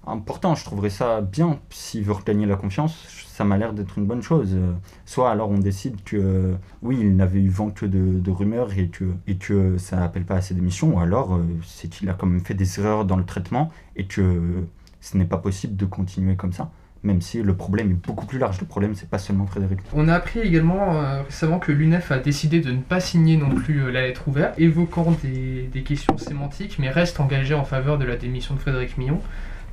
important. 0.09 0.55
Je 0.55 0.65
trouverais 0.65 0.89
ça 0.89 1.21
bien 1.21 1.59
s'il 1.69 2.03
veut 2.03 2.13
regagner 2.13 2.45
la 2.45 2.55
confiance 2.55 3.19
ça 3.39 3.45
m'a 3.45 3.57
l'air 3.57 3.71
d'être 3.71 3.97
une 3.97 4.05
bonne 4.05 4.21
chose. 4.21 4.57
Soit 5.05 5.31
alors 5.31 5.49
on 5.49 5.59
décide 5.59 6.03
que 6.03 6.55
oui, 6.81 6.97
il 6.99 7.15
n'avait 7.15 7.39
eu 7.39 7.47
vent 7.47 7.69
que 7.69 7.85
de, 7.85 8.29
rumeurs 8.29 8.77
et 8.77 8.89
que, 8.89 9.05
et 9.27 9.37
que 9.37 9.77
ça 9.77 9.95
n'appelle 9.95 10.25
pas 10.25 10.35
à 10.35 10.41
ses 10.41 10.53
démissions, 10.53 10.97
ou 10.97 10.99
alors 10.99 11.35
euh, 11.35 11.45
c'est 11.63 11.87
qu'il 11.87 12.09
a 12.09 12.13
quand 12.15 12.27
même 12.27 12.41
fait 12.41 12.53
des 12.53 12.81
erreurs 12.81 13.05
dans 13.05 13.15
le 13.15 13.23
traitement 13.23 13.71
et 13.95 14.07
que 14.07 14.65
ce 14.99 15.15
n'est 15.15 15.23
pas 15.23 15.37
possible 15.37 15.77
de 15.77 15.85
continuer 15.85 16.35
comme 16.35 16.51
ça. 16.51 16.69
Même 17.03 17.21
si 17.21 17.41
le 17.41 17.55
problème 17.55 17.91
est 17.91 18.05
beaucoup 18.07 18.25
plus 18.25 18.39
large, 18.39 18.59
le 18.59 18.65
problème 18.65 18.93
c'est 18.93 19.09
pas 19.09 19.19
seulement 19.19 19.45
Frédéric. 19.45 19.79
On 19.93 20.09
a 20.09 20.15
appris 20.15 20.41
également 20.41 20.99
euh, 21.01 21.21
récemment 21.23 21.59
que 21.59 21.71
l'UNEF 21.71 22.11
a 22.11 22.19
décidé 22.19 22.59
de 22.59 22.73
ne 22.73 22.81
pas 22.81 22.99
signer 22.99 23.37
non 23.37 23.51
plus 23.51 23.83
euh, 23.83 23.89
la 23.89 24.01
lettre 24.01 24.27
ouverte, 24.27 24.59
évoquant 24.59 25.15
des, 25.23 25.69
des 25.71 25.83
questions 25.83 26.17
sémantiques, 26.17 26.75
mais 26.77 26.89
reste 26.89 27.21
engagé 27.21 27.53
en 27.53 27.63
faveur 27.63 27.97
de 27.97 28.03
la 28.03 28.17
démission 28.17 28.53
de 28.53 28.59
Frédéric 28.59 28.97
Millon. 28.97 29.21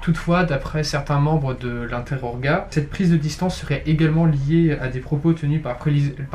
Toutefois, 0.01 0.45
d'après 0.45 0.85
certains 0.85 1.19
membres 1.19 1.55
de 1.55 1.83
l'Interorga, 1.91 2.69
cette 2.71 2.91
prise 2.91 3.11
de 3.11 3.17
distance 3.17 3.59
serait 3.59 3.83
également 3.87 4.27
liée 4.27 4.77
à 4.81 4.89
des 4.89 5.01
propos 5.01 5.33
tenus 5.33 5.63
par, 5.63 5.79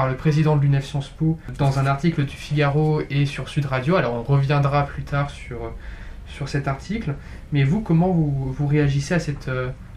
le 0.10 0.16
président 0.16 0.56
de 0.56 0.62
l'UNEF 0.62 0.86
Sciences 0.86 1.10
Po 1.10 1.40
dans 1.58 1.80
un 1.80 1.86
article 1.86 2.26
du 2.26 2.36
Figaro 2.36 3.02
et 3.10 3.26
sur 3.26 3.48
Sud 3.50 3.66
Radio. 3.66 3.96
Alors 3.96 4.14
on 4.14 4.24
reviendra 4.24 4.86
plus 4.86 5.04
tard 5.04 5.30
sur, 5.30 5.74
sur 6.28 6.50
cet 6.50 6.68
article. 6.68 7.16
Mais 7.52 7.64
vous, 7.64 7.82
comment 7.82 8.10
vous, 8.10 8.52
vous 8.52 8.68
réagissez 8.68 9.14
à 9.14 9.20
cette, 9.20 9.50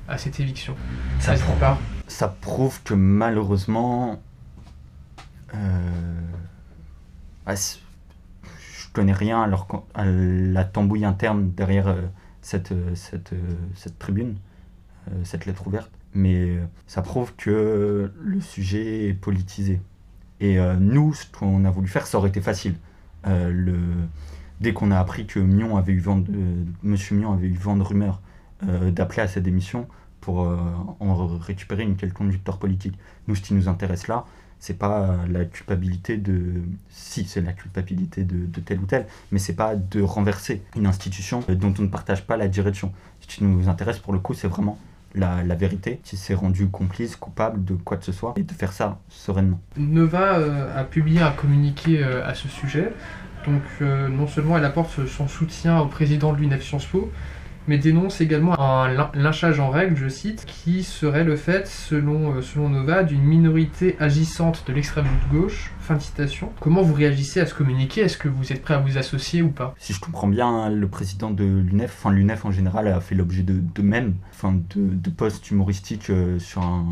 à 0.08 0.18
cette 0.18 0.38
éviction? 0.40 0.76
Ça, 1.18 1.34
prouve, 1.34 1.76
ça 2.06 2.28
prouve 2.28 2.82
que 2.82 2.94
malheureusement... 2.94 4.20
Euh, 5.54 5.58
je 7.46 8.88
connais 8.92 9.12
rien 9.12 9.42
alors 9.42 9.84
à 9.94 10.04
la 10.04 10.64
tambouille 10.64 11.04
interne 11.04 11.50
derrière... 11.50 11.88
Euh, 11.88 12.02
cette, 12.44 12.72
euh, 12.72 12.94
cette, 12.94 13.32
euh, 13.32 13.40
cette 13.74 13.98
tribune, 13.98 14.36
euh, 15.08 15.12
cette 15.24 15.46
lettre 15.46 15.66
ouverte. 15.66 15.90
Mais 16.14 16.56
ça 16.86 17.02
prouve 17.02 17.34
que 17.34 18.12
le 18.22 18.40
sujet 18.40 19.08
est 19.08 19.14
politisé. 19.14 19.80
Et 20.38 20.58
nous, 20.78 21.12
ce 21.12 21.26
qu'on 21.26 21.64
a 21.64 21.70
voulu 21.72 21.88
faire, 21.88 22.06
ça 22.06 22.18
aurait 22.18 22.28
été 22.28 22.40
facile. 22.40 22.76
le, 23.26 23.76
dès 24.60 24.72
qu'on 24.72 24.92
a 24.92 24.98
appris 25.00 25.26
que 25.26 25.40
Mion 25.40 25.76
avait 25.76 25.92
eu 25.92 25.98
vent 25.98 26.18
de, 26.18 26.30
Monsieur 26.84 27.16
Mion 27.16 27.32
avait 27.32 27.48
eu 27.48 27.54
vent 27.54 27.76
de 27.76 27.82
rumeurs 27.82 28.22
d'appeler 28.62 29.22
à 29.22 29.26
sa 29.26 29.40
démission 29.40 29.88
pour 30.20 30.56
en 31.00 31.26
récupérer 31.38 31.82
une 31.82 31.96
quelconque 31.96 32.30
victoire 32.30 32.58
politique. 32.58 32.96
Nous, 33.26 33.34
ce 33.34 33.40
qui 33.40 33.54
nous 33.54 33.66
intéresse 33.66 34.06
là, 34.06 34.24
c'est 34.64 34.78
pas 34.78 35.16
la 35.28 35.44
culpabilité 35.44 36.16
de 36.16 36.62
si 36.88 37.26
c'est 37.26 37.42
la 37.42 37.52
culpabilité 37.52 38.24
de, 38.24 38.60
tel 38.60 38.78
ou 38.78 38.86
tel 38.86 39.06
mais 39.30 39.38
c'est 39.38 39.52
pas 39.52 39.76
de 39.76 40.00
renverser 40.00 40.62
une 40.74 40.86
institution 40.86 41.44
dont 41.48 41.74
on 41.78 41.82
ne 41.82 41.88
partage 41.88 42.26
pas 42.26 42.38
la 42.38 42.48
direction 42.48 42.92
ce 43.20 43.26
qui 43.26 43.44
nous 43.44 43.68
intéresse 43.68 43.98
pour 43.98 44.14
le 44.14 44.20
coup 44.20 44.32
c'est 44.32 44.48
vraiment 44.48 44.78
la, 45.14 45.42
la, 45.44 45.54
vérité, 45.54 46.00
qui 46.02 46.16
s'est 46.16 46.34
rendu 46.34 46.68
complice, 46.68 47.16
coupable 47.16 47.64
de 47.64 47.74
quoi 47.74 47.96
que 47.96 48.04
ce 48.04 48.12
soit, 48.12 48.34
et 48.36 48.42
de 48.42 48.52
faire 48.52 48.72
ça 48.72 48.98
sereinement. 49.08 49.60
Nova 49.76 50.38
euh, 50.38 50.80
a 50.80 50.84
publié 50.84 51.20
un 51.20 51.30
communiqué 51.30 52.02
euh, 52.02 52.26
à 52.26 52.34
ce 52.34 52.48
sujet. 52.48 52.92
Donc 53.46 53.62
euh, 53.82 54.08
non 54.08 54.26
seulement 54.26 54.56
elle 54.56 54.64
apporte 54.64 55.06
son 55.06 55.28
soutien 55.28 55.78
au 55.78 55.86
président 55.86 56.32
de 56.32 56.38
l'UNEF 56.38 56.62
Sciences 56.62 56.86
Po, 56.86 57.12
mais 57.68 57.78
dénonce 57.78 58.20
également 58.20 58.58
un 58.58 58.88
lynchage 59.14 59.60
en 59.60 59.70
règle, 59.70 59.96
je 59.96 60.08
cite, 60.08 60.44
qui 60.46 60.82
serait 60.82 61.24
le 61.24 61.36
fait, 61.36 61.66
selon, 61.66 62.34
euh, 62.34 62.42
selon 62.42 62.68
Nova, 62.68 63.02
d'une 63.02 63.22
minorité 63.22 63.96
agissante 64.00 64.64
de 64.66 64.72
l'extrême 64.72 65.06
gauche. 65.32 65.72
Fin 65.80 65.96
de 65.96 66.02
citation. 66.02 66.50
Comment 66.60 66.82
vous 66.82 66.94
réagissez 66.94 67.40
à 67.40 67.46
ce 67.46 67.54
communiqué? 67.54 68.00
Est-ce 68.00 68.16
que 68.16 68.28
vous 68.28 68.52
êtes 68.52 68.62
prêt 68.62 68.74
à 68.74 68.78
vous 68.78 68.96
associer 68.96 69.42
ou 69.42 69.48
pas? 69.48 69.74
Si 69.78 69.92
je 69.92 70.00
comprends 70.00 70.28
bien, 70.28 70.70
le 70.70 70.88
président 70.88 71.30
de 71.30 71.44
l'UNEF, 71.44 71.94
enfin 71.98 72.10
l'UNEF 72.10 72.44
en 72.44 72.50
général, 72.50 72.88
a 72.88 73.00
fait 73.00 73.14
l'objet 73.14 73.42
de, 73.42 73.60
de 73.74 73.82
même, 73.82 74.14
enfin 74.30 74.52
de, 74.52 74.80
de 74.94 75.10
humoristiques 75.50 76.10
euh, 76.10 76.38
sur 76.38 76.62
un, 76.62 76.86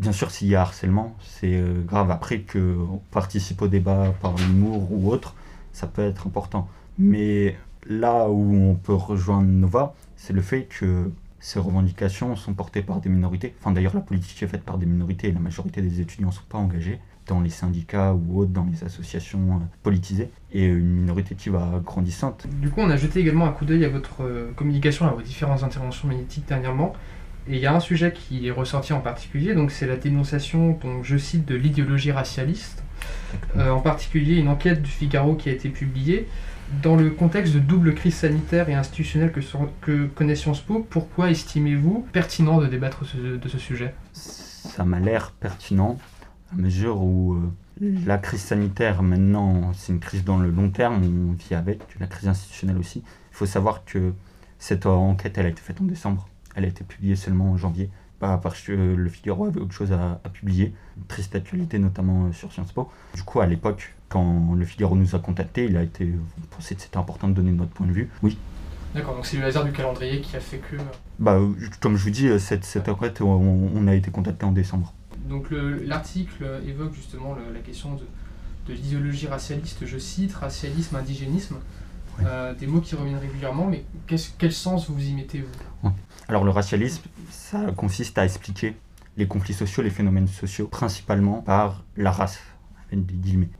Bien 0.00 0.12
sûr, 0.12 0.30
s'il 0.30 0.48
y 0.48 0.54
a 0.54 0.62
harcèlement, 0.62 1.14
c'est 1.20 1.56
euh, 1.56 1.82
grave. 1.86 2.10
Après 2.10 2.40
qu'on 2.40 3.02
participe 3.10 3.60
au 3.60 3.68
débat 3.68 4.14
par 4.22 4.34
l'humour 4.34 4.88
ou 4.90 5.10
autre, 5.10 5.34
ça 5.72 5.86
peut 5.86 6.00
être 6.00 6.26
important. 6.26 6.68
Mais 6.98 7.58
là 7.90 8.28
où 8.28 8.54
on 8.54 8.74
peut 8.74 8.94
rejoindre 8.94 9.48
Nova, 9.48 9.94
c'est 10.16 10.32
le 10.32 10.40
fait 10.40 10.62
que 10.62 11.10
ces 11.40 11.58
revendications 11.58 12.36
sont 12.36 12.54
portées 12.54 12.82
par 12.82 13.00
des 13.00 13.08
minorités. 13.08 13.54
Enfin, 13.60 13.72
d'ailleurs, 13.72 13.94
la 13.94 14.00
politique 14.00 14.42
est 14.42 14.46
faite 14.46 14.62
par 14.62 14.78
des 14.78 14.86
minorités 14.86 15.28
et 15.28 15.32
la 15.32 15.40
majorité 15.40 15.82
des 15.82 16.00
étudiants 16.00 16.28
ne 16.28 16.32
sont 16.32 16.42
pas 16.48 16.58
engagés 16.58 17.00
dans 17.26 17.40
les 17.40 17.50
syndicats 17.50 18.14
ou 18.14 18.40
autres, 18.40 18.52
dans 18.52 18.66
les 18.70 18.84
associations 18.84 19.56
euh, 19.56 19.64
politisées, 19.82 20.30
et 20.52 20.66
une 20.66 21.00
minorité 21.00 21.34
qui 21.34 21.48
va 21.48 21.80
grandissante. 21.84 22.46
Du 22.60 22.70
coup, 22.70 22.80
on 22.80 22.90
a 22.90 22.96
jeté 22.96 23.20
également 23.20 23.46
un 23.46 23.52
coup 23.52 23.64
d'œil 23.64 23.84
à 23.84 23.88
votre 23.88 24.22
euh, 24.22 24.52
communication, 24.54 25.06
à 25.06 25.10
vos 25.10 25.22
différentes 25.22 25.62
interventions 25.62 26.08
magnétiques 26.08 26.46
dernièrement. 26.46 26.92
Et 27.48 27.56
il 27.56 27.60
y 27.60 27.66
a 27.66 27.74
un 27.74 27.80
sujet 27.80 28.12
qui 28.12 28.46
est 28.46 28.50
ressorti 28.50 28.92
en 28.92 29.00
particulier, 29.00 29.54
donc 29.54 29.70
c'est 29.70 29.86
la 29.86 29.96
dénonciation, 29.96 30.78
donc 30.82 31.04
je 31.04 31.16
cite, 31.16 31.46
de 31.46 31.54
l'idéologie 31.54 32.12
racialiste. 32.12 32.84
Euh, 33.56 33.70
en 33.70 33.80
particulier 33.80 34.36
une 34.36 34.48
enquête 34.48 34.82
du 34.82 34.90
Figaro 34.90 35.34
qui 35.34 35.48
a 35.48 35.52
été 35.52 35.70
publiée 35.70 36.28
dans 36.82 36.96
le 36.96 37.10
contexte 37.10 37.54
de 37.54 37.58
double 37.58 37.94
crise 37.94 38.14
sanitaire 38.14 38.68
et 38.68 38.74
institutionnelle 38.74 39.32
que, 39.32 40.06
connaît 40.06 40.36
Sciences 40.36 40.60
Po, 40.60 40.86
pourquoi 40.88 41.30
estimez-vous 41.30 42.06
pertinent 42.12 42.60
de 42.60 42.66
débattre 42.66 43.04
de 43.14 43.48
ce 43.48 43.58
sujet? 43.58 43.94
Ça 44.12 44.84
m'a 44.84 45.00
l'air 45.00 45.32
pertinent 45.32 45.98
à 46.52 46.56
mesure 46.56 47.02
où 47.02 47.34
euh, 47.34 47.40
la 48.04 48.18
crise 48.18 48.42
sanitaire 48.42 49.02
maintenant 49.02 49.72
c'est 49.72 49.92
une 49.92 50.00
crise 50.00 50.24
dans 50.24 50.38
le 50.38 50.50
long 50.50 50.70
terme, 50.70 51.02
on 51.02 51.32
vit 51.32 51.54
avec, 51.54 51.80
la 51.98 52.06
crise 52.06 52.28
institutionnelle 52.28 52.78
aussi. 52.78 53.02
Il 53.32 53.36
faut 53.36 53.46
savoir 53.46 53.84
que 53.84 54.12
cette 54.58 54.86
enquête 54.86 55.38
elle 55.38 55.46
a 55.46 55.50
été 55.50 55.60
faite 55.60 55.80
en 55.80 55.84
décembre, 55.84 56.28
elle 56.54 56.64
a 56.64 56.68
été 56.68 56.84
publiée 56.84 57.16
seulement 57.16 57.52
en 57.52 57.56
janvier 57.56 57.90
pas 58.20 58.36
parce 58.36 58.60
que 58.60 58.72
le 58.72 59.08
Figaro 59.08 59.46
avait 59.46 59.60
autre 59.60 59.72
chose 59.72 59.92
à, 59.92 60.20
publier, 60.28 60.74
une 60.96 61.04
triste 61.04 61.34
actualité 61.34 61.78
notamment 61.78 62.26
euh, 62.26 62.32
sur 62.32 62.52
Sciences 62.52 62.72
Po. 62.72 62.88
Du 63.14 63.22
coup, 63.22 63.40
à 63.40 63.46
l'époque, 63.46 63.94
quand 64.10 64.54
le 64.54 64.64
Figaro 64.66 64.94
nous 64.94 65.14
a 65.14 65.18
contactés, 65.18 65.64
il 65.64 65.76
a 65.78 65.82
été 65.82 66.12
c'était 66.58 66.98
important 66.98 67.28
de 67.28 67.32
donner 67.32 67.52
notre 67.52 67.70
point 67.70 67.86
de 67.86 67.92
vue. 67.92 68.10
Oui. 68.22 68.36
D'accord, 68.94 69.14
donc 69.14 69.24
c'est 69.24 69.38
le 69.38 69.44
hasard 69.44 69.64
du 69.64 69.72
calendrier 69.72 70.20
qui 70.20 70.36
a 70.36 70.40
fait 70.40 70.58
que. 70.58 70.76
Bah, 71.18 71.38
comme 71.80 71.96
je 71.96 72.04
vous 72.04 72.10
dis, 72.10 72.28
cette, 72.38 72.64
cette 72.64 72.88
enquête, 72.88 73.22
on, 73.22 73.86
a 73.86 73.94
été 73.94 74.10
contacté 74.10 74.44
en 74.44 74.52
décembre. 74.52 74.92
Donc 75.28 75.46
l'article 75.86 76.44
évoque 76.66 76.92
justement 76.92 77.36
la 77.54 77.60
question 77.60 77.94
de, 77.94 78.02
de 78.66 78.74
l'idéologie 78.74 79.28
racialiste, 79.28 79.86
je 79.86 79.98
cite, 79.98 80.34
racialisme, 80.34 80.96
indigénisme. 80.96 81.56
Euh, 82.24 82.54
des 82.54 82.66
mots 82.66 82.80
qui 82.80 82.94
reviennent 82.94 83.18
régulièrement, 83.18 83.66
mais 83.66 83.84
quel 84.06 84.52
sens 84.52 84.90
vous 84.90 85.02
y 85.02 85.12
mettez-vous 85.14 85.90
Alors 86.28 86.44
le 86.44 86.50
racialisme, 86.50 87.02
ça 87.30 87.72
consiste 87.76 88.18
à 88.18 88.24
expliquer 88.24 88.76
les 89.16 89.26
conflits 89.26 89.54
sociaux, 89.54 89.82
les 89.82 89.90
phénomènes 89.90 90.28
sociaux, 90.28 90.66
principalement 90.66 91.42
par 91.42 91.84
la 91.96 92.10
race. 92.10 92.38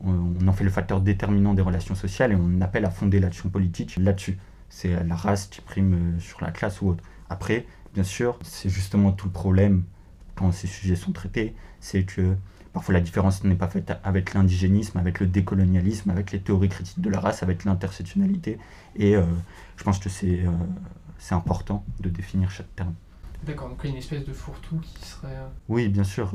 On 0.05 0.47
en 0.47 0.53
fait 0.53 0.65
le 0.65 0.71
facteur 0.71 1.01
déterminant 1.01 1.55
des 1.55 1.63
relations 1.63 1.95
sociales 1.95 2.33
et 2.33 2.37
on 2.37 2.61
appelle 2.61 2.85
à 2.85 2.91
fonder 2.91 3.21
l'action 3.21 3.49
politique 3.49 3.97
là-dessus. 3.97 4.39
C'est 4.69 5.03
la 5.05 5.17
race 5.17 5.47
qui 5.47 5.61
prime 5.61 5.95
euh, 5.95 6.21
sur 6.21 6.41
la 6.41 6.53
classe 6.53 6.81
ou 6.81 6.89
autre. 6.89 7.03
Après, 7.29 7.67
bien 7.93 8.05
sûr, 8.05 8.39
c'est 8.43 8.69
justement 8.69 9.13
tout 9.13 9.27
le 9.27 9.33
problème 9.33 9.85
quand 10.37 10.53
ces 10.53 10.69
sujets 10.69 10.97
sont 10.97 11.13
traités, 11.13 11.55
c'est 11.81 12.05
que 12.05 12.37
Parfois, 12.73 12.95
la 12.95 13.01
différence 13.01 13.43
n'est 13.43 13.57
pas 13.57 13.67
faite 13.67 13.93
avec 14.05 14.33
l'indigénisme, 14.33 14.97
avec 14.97 15.19
le 15.19 15.27
décolonialisme, 15.27 16.09
avec 16.09 16.31
les 16.31 16.41
théories 16.41 16.69
critiques 16.69 17.01
de 17.01 17.11
la 17.11 17.19
race, 17.19 17.43
avec 17.43 17.65
l'intersectionnalité. 17.65 18.61
Et 18.95 19.17
euh, 19.17 19.25
je 19.77 19.83
pense 19.83 19.99
que 19.99 20.09
c'est 20.09 20.45
euh, 20.47 20.51
c'est 21.19 21.35
important 21.35 21.85
de 21.99 22.09
définir 22.09 22.49
chaque 22.53 22.73
terme. 22.77 22.95
D'accord, 23.45 23.71
donc 23.71 23.81
il 23.83 23.89
y 23.89 23.91
a 23.91 23.93
une 23.95 23.99
espèce 23.99 24.25
de 24.25 24.33
fourre-tout 24.33 24.79
qui 24.79 25.05
serait... 25.05 25.37
Oui, 25.69 25.89
bien 25.89 26.05
sûr. 26.05 26.33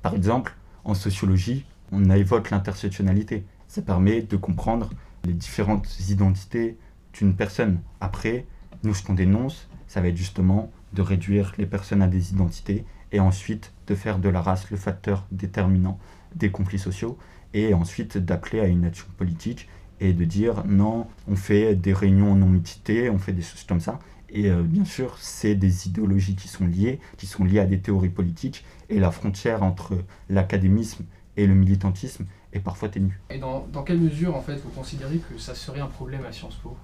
par 0.00 0.14
exemple, 0.14 0.56
en 0.84 0.94
sociologie, 0.94 1.66
on 1.92 2.10
évoque 2.10 2.50
l'intersectionnalité. 2.50 3.44
Ça 3.66 3.82
permet 3.82 4.22
de 4.22 4.36
comprendre 4.36 4.90
les 5.24 5.32
différentes 5.32 5.98
identités 6.08 6.76
d'une 7.12 7.34
personne. 7.34 7.80
Après, 8.00 8.46
nous, 8.82 8.94
ce 8.94 9.02
qu'on 9.02 9.14
dénonce, 9.14 9.68
ça 9.86 10.00
va 10.00 10.08
être 10.08 10.16
justement 10.16 10.70
de 10.92 11.02
réduire 11.02 11.52
les 11.58 11.66
personnes 11.66 12.02
à 12.02 12.06
des 12.06 12.32
identités 12.32 12.84
et 13.12 13.20
ensuite 13.20 13.72
de 13.86 13.94
faire 13.94 14.18
de 14.18 14.28
la 14.28 14.40
race 14.40 14.70
le 14.70 14.76
facteur 14.76 15.26
déterminant 15.32 15.98
des 16.34 16.50
conflits 16.50 16.78
sociaux, 16.78 17.18
et 17.54 17.72
ensuite 17.72 18.18
d'appeler 18.18 18.60
à 18.60 18.66
une 18.66 18.84
action 18.84 19.06
politique 19.16 19.68
et 20.00 20.12
de 20.12 20.24
dire 20.24 20.64
non, 20.66 21.06
on 21.26 21.36
fait 21.36 21.74
des 21.74 21.92
réunions 21.92 22.34
non-mixité, 22.34 23.10
on 23.10 23.18
fait 23.18 23.32
des 23.32 23.42
choses 23.42 23.64
comme 23.64 23.80
ça. 23.80 23.98
Et 24.30 24.50
euh, 24.50 24.62
bien 24.62 24.84
sûr, 24.84 25.16
c'est 25.18 25.54
des 25.54 25.88
idéologies 25.88 26.36
qui 26.36 26.48
sont 26.48 26.66
liées, 26.66 27.00
qui 27.16 27.26
sont 27.26 27.44
liées 27.44 27.60
à 27.60 27.66
des 27.66 27.80
théories 27.80 28.10
politiques, 28.10 28.64
et 28.90 29.00
la 29.00 29.10
frontière 29.10 29.62
entre 29.62 29.94
l'académisme 30.28 31.04
et 31.38 31.46
le 31.46 31.54
militantisme 31.54 32.26
est 32.52 32.60
parfois 32.60 32.88
ténue. 32.88 33.18
Et 33.30 33.38
dans, 33.38 33.66
dans, 33.72 33.82
quelle 33.82 34.00
mesure, 34.00 34.36
en 34.36 34.42
fait, 34.42 34.56
vous 34.56 34.70
considérez 34.70 35.18
que 35.18 35.38
ça 35.38 35.54
serait 35.54 35.80
un 35.80 35.86
problème 35.86 36.26
à 36.26 36.32
Sciences 36.32 36.56
Po? 36.56 36.76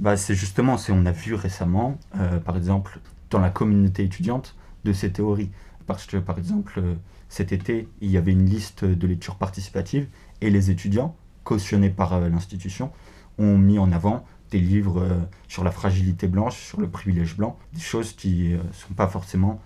Bah, 0.00 0.16
C'est 0.16 0.34
justement, 0.34 0.76
on 0.88 1.06
a 1.06 1.12
vu 1.12 1.34
récemment, 1.34 1.96
euh, 2.16 2.40
par 2.40 2.56
exemple, 2.56 2.98
dans 3.30 3.38
la 3.38 3.50
communauté 3.50 4.02
étudiante, 4.04 4.56
de 4.84 4.92
ces 4.92 5.12
théories. 5.12 5.50
Parce 5.86 6.06
que, 6.06 6.16
par 6.16 6.36
exemple, 6.38 6.78
euh, 6.78 6.94
cet 7.28 7.52
été, 7.52 7.88
il 8.00 8.10
y 8.10 8.16
avait 8.16 8.32
une 8.32 8.44
liste 8.44 8.84
de 8.84 9.06
lectures 9.06 9.36
participatives 9.36 10.08
et 10.40 10.50
les 10.50 10.70
étudiants, 10.70 11.14
cautionnés 11.44 11.90
par 11.90 12.14
euh, 12.14 12.28
l'institution, 12.28 12.90
ont 13.38 13.56
mis 13.56 13.78
en 13.78 13.92
avant 13.92 14.24
des 14.50 14.58
livres 14.58 15.00
euh, 15.00 15.18
sur 15.46 15.62
la 15.62 15.70
fragilité 15.70 16.26
blanche, 16.26 16.58
sur 16.58 16.80
le 16.80 16.88
privilège 16.88 17.36
blanc, 17.36 17.56
des 17.72 17.80
choses 17.80 18.12
qui 18.14 18.50
ne 18.50 18.72
sont 18.72 18.94
pas 18.94 19.06
forcément 19.06 19.60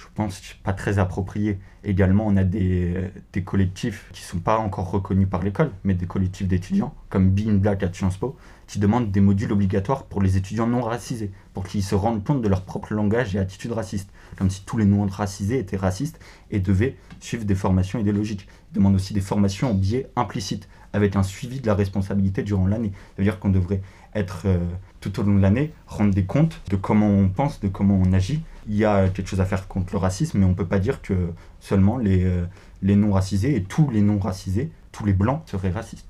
je 0.00 0.06
pense, 0.14 0.40
pas 0.64 0.72
très 0.72 0.98
approprié. 0.98 1.58
Également, 1.84 2.26
on 2.26 2.36
a 2.36 2.44
des, 2.44 3.12
collectifs 3.44 4.08
qui 4.12 4.22
ne 4.22 4.26
sont 4.26 4.38
pas 4.38 4.58
encore 4.58 4.90
reconnus 4.90 5.28
par 5.28 5.42
l'école, 5.42 5.70
mais 5.84 5.94
des 5.94 6.06
collectifs 6.06 6.48
d'étudiants, 6.48 6.94
comme 7.10 7.30
Being 7.30 7.58
Black 7.58 7.82
à 7.82 7.92
Sciences 7.92 8.16
Po, 8.16 8.36
qui 8.66 8.78
demandent 8.78 9.10
des 9.10 9.20
modules 9.20 9.52
obligatoires 9.52 10.04
pour 10.04 10.22
les 10.22 10.36
étudiants 10.36 10.66
non 10.66 10.80
racisés, 10.80 11.30
pour 11.52 11.64
qu'ils 11.64 11.82
se 11.82 11.94
rendent 11.94 12.24
compte 12.24 12.40
de 12.40 12.48
leur 12.48 12.64
propre 12.64 12.94
langage 12.94 13.36
et 13.36 13.38
attitude 13.38 13.72
raciste, 13.72 14.10
comme 14.36 14.48
si 14.48 14.64
tous 14.64 14.78
les 14.78 14.86
non 14.86 15.06
racisés 15.06 15.58
étaient 15.58 15.76
racistes 15.76 16.18
et 16.50 16.60
devaient 16.60 16.96
suivre 17.20 17.44
des 17.44 17.54
formations 17.54 17.98
idéologiques. 17.98 18.48
Ils 18.72 18.76
demandent 18.76 18.94
aussi 18.94 19.12
des 19.12 19.20
formations 19.20 19.70
en 19.70 19.74
biais 19.74 20.10
implicite, 20.16 20.68
avec 20.92 21.14
un 21.14 21.22
suivi 21.22 21.60
de 21.60 21.66
la 21.66 21.74
responsabilité 21.74 22.42
durant 22.42 22.66
l'année. 22.66 22.92
C'est-à-dire 23.14 23.38
qu'on 23.38 23.50
devrait 23.50 23.82
être 24.14 24.42
euh, 24.46 24.58
tout 25.00 25.18
au 25.20 25.22
long 25.22 25.36
de 25.36 25.40
l'année, 25.40 25.72
rendre 25.86 26.14
des 26.14 26.24
comptes 26.24 26.60
de 26.68 26.76
comment 26.76 27.08
on 27.08 27.28
pense, 27.28 27.60
de 27.60 27.68
comment 27.68 28.00
on 28.04 28.12
agit. 28.12 28.42
Il 28.68 28.76
y 28.76 28.84
a 28.84 29.08
quelque 29.08 29.28
chose 29.28 29.40
à 29.40 29.46
faire 29.46 29.66
contre 29.68 29.92
le 29.92 29.98
racisme, 29.98 30.38
mais 30.38 30.44
on 30.44 30.50
ne 30.50 30.54
peut 30.54 30.66
pas 30.66 30.78
dire 30.78 31.02
que 31.02 31.32
seulement 31.58 31.98
les, 31.98 32.24
euh, 32.24 32.44
les 32.82 32.96
non-racisés 32.96 33.56
et 33.56 33.62
tous 33.62 33.90
les 33.90 34.02
non-racisés, 34.02 34.70
tous 34.92 35.04
les 35.04 35.12
blancs 35.12 35.42
seraient 35.46 35.70
racistes. 35.70 36.06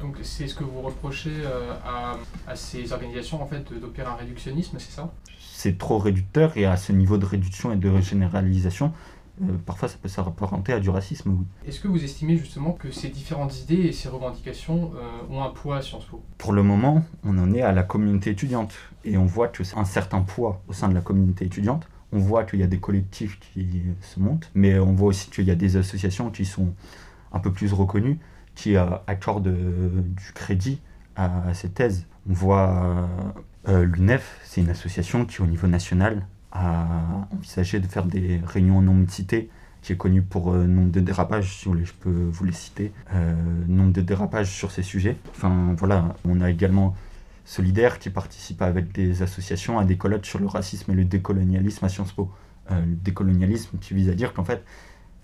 Donc 0.00 0.16
c'est 0.22 0.48
ce 0.48 0.56
que 0.56 0.64
vous 0.64 0.80
reprochez 0.80 1.30
euh, 1.30 1.72
à, 1.86 2.16
à, 2.50 2.56
ces 2.56 2.92
organisations 2.92 3.40
en 3.40 3.46
fait 3.46 3.72
d'opérer 3.78 4.08
un 4.08 4.16
réductionnisme, 4.16 4.76
c'est 4.80 4.90
ça? 4.90 5.12
C'est 5.38 5.78
trop 5.78 5.98
réducteur 5.98 6.56
et 6.56 6.66
à 6.66 6.76
ce 6.76 6.90
niveau 6.90 7.18
de 7.18 7.24
réduction 7.24 7.72
et 7.72 7.76
de 7.76 8.00
généralisation, 8.00 8.92
euh, 9.42 9.56
parfois 9.64 9.88
ça 9.88 9.96
peut 10.00 10.08
s'apparenter 10.08 10.72
à 10.72 10.80
du 10.80 10.90
racisme. 10.90 11.30
Oui. 11.30 11.46
Est-ce 11.66 11.80
que 11.80 11.88
vous 11.88 12.02
estimez 12.02 12.36
justement 12.36 12.72
que 12.72 12.90
ces 12.90 13.08
différentes 13.08 13.60
idées 13.62 13.82
et 13.86 13.92
ces 13.92 14.08
revendications 14.08 14.92
euh, 14.96 15.34
ont 15.34 15.42
un 15.42 15.50
poids 15.50 15.78
à 15.78 15.82
Sciences 15.82 16.04
Po? 16.04 16.22
Pour 16.38 16.52
le 16.52 16.62
moment, 16.62 17.04
on 17.24 17.36
en 17.38 17.52
est 17.52 17.62
à 17.62 17.72
la 17.72 17.82
communauté 17.82 18.30
étudiante 18.30 18.74
et 19.04 19.16
on 19.16 19.26
voit 19.26 19.48
que 19.48 19.64
c'est 19.64 19.76
un 19.76 19.84
certain 19.84 20.20
poids 20.20 20.62
au 20.68 20.72
sein 20.72 20.88
de 20.88 20.94
la 20.94 21.00
communauté 21.00 21.44
étudiante. 21.46 21.88
On 22.12 22.18
voit 22.18 22.44
qu'il 22.44 22.60
y 22.60 22.62
a 22.62 22.66
des 22.66 22.78
collectifs 22.78 23.40
qui 23.40 23.82
se 24.00 24.20
montent, 24.20 24.50
mais 24.54 24.78
on 24.78 24.92
voit 24.92 25.08
aussi 25.08 25.30
qu'il 25.30 25.44
y 25.44 25.50
a 25.50 25.54
des 25.54 25.76
associations 25.76 26.30
qui 26.30 26.44
sont 26.44 26.74
un 27.32 27.38
peu 27.38 27.50
plus 27.50 27.72
reconnues, 27.72 28.18
qui 28.54 28.76
euh, 28.76 28.84
accordent 29.06 29.48
du 29.48 30.32
crédit 30.34 30.80
à, 31.16 31.54
ces 31.54 31.70
thèses. 31.70 32.06
On 32.28 32.34
voit 32.34 33.08
l'UNEF, 33.66 34.40
c'est 34.44 34.60
une 34.60 34.68
association 34.68 35.24
qui 35.24 35.40
au 35.40 35.46
niveau 35.46 35.66
national 35.66 36.26
a 36.52 36.86
envisagé 37.32 37.80
de 37.80 37.86
faire 37.86 38.04
des 38.04 38.40
réunions 38.44 38.78
en 38.78 38.82
non-mixité, 38.82 39.50
qui 39.82 39.92
est 39.92 39.96
connu 39.96 40.22
pour 40.22 40.52
euh, 40.52 40.66
nombre 40.66 40.92
de 40.92 41.00
dérapages, 41.00 41.56
si 41.56 41.68
je 41.84 41.92
peux 41.92 42.28
vous 42.30 42.44
les 42.44 42.52
citer, 42.52 42.92
euh, 43.14 43.34
nombre 43.66 43.92
de 43.92 44.00
dérapages 44.00 44.50
sur 44.50 44.70
ces 44.70 44.82
sujets. 44.82 45.16
Enfin 45.30 45.74
voilà, 45.76 46.14
on 46.24 46.40
a 46.40 46.50
également 46.50 46.94
Solidaire 47.44 47.98
qui 47.98 48.08
participe 48.08 48.62
avec 48.62 48.92
des 48.92 49.22
associations 49.22 49.80
à 49.80 49.84
des 49.84 49.96
colloques 49.96 50.26
sur 50.26 50.38
le 50.38 50.46
racisme 50.46 50.92
et 50.92 50.94
le 50.94 51.04
décolonialisme 51.04 51.84
à 51.84 51.88
Sciences 51.88 52.12
Po. 52.12 52.30
Euh, 52.70 52.80
le 52.80 52.94
décolonialisme 52.94 53.78
qui 53.80 53.94
vise 53.94 54.08
à 54.08 54.14
dire 54.14 54.32
qu'en 54.32 54.44
fait, 54.44 54.62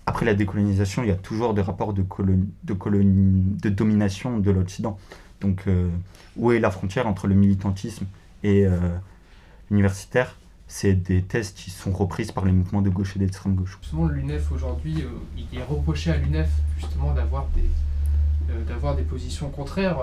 après 0.05 0.25
la 0.25 0.33
décolonisation, 0.33 1.03
il 1.03 1.07
y 1.07 1.11
a 1.13 1.15
toujours 1.15 1.53
des 1.53 1.61
rapports 1.61 1.93
de, 1.93 2.03
de, 2.63 2.75
de 2.75 3.69
domination 3.69 4.39
de 4.39 4.51
l'Occident. 4.51 4.97
Donc, 5.39 5.65
où 6.35 6.51
est 6.51 6.59
la 6.59 6.71
frontière 6.71 7.07
entre 7.07 7.27
le 7.27 7.35
militantisme 7.35 8.07
et 8.43 8.65
universitaire, 9.69 10.35
c'est 10.71 10.93
des 10.93 11.23
thèses 11.23 11.51
qui 11.51 11.71
sont 11.71 11.91
reprises 11.91 12.31
par 12.31 12.45
les 12.45 12.51
mouvements 12.51 12.83
de 12.83 12.91
gauche 12.91 13.15
et 13.15 13.19
d'extrême 13.19 13.55
gauche. 13.55 13.79
Justement, 13.81 14.07
l'UNEF 14.07 14.51
aujourd'hui, 14.51 15.03
il 15.35 15.57
est 15.57 15.63
reproché 15.63 16.11
à 16.11 16.17
l'UNEF 16.17 16.49
justement 16.77 17.11
d'avoir 17.11 17.47
des, 17.55 17.67
d'avoir 18.65 18.95
des 18.95 19.01
positions 19.01 19.49
contraires. 19.49 19.97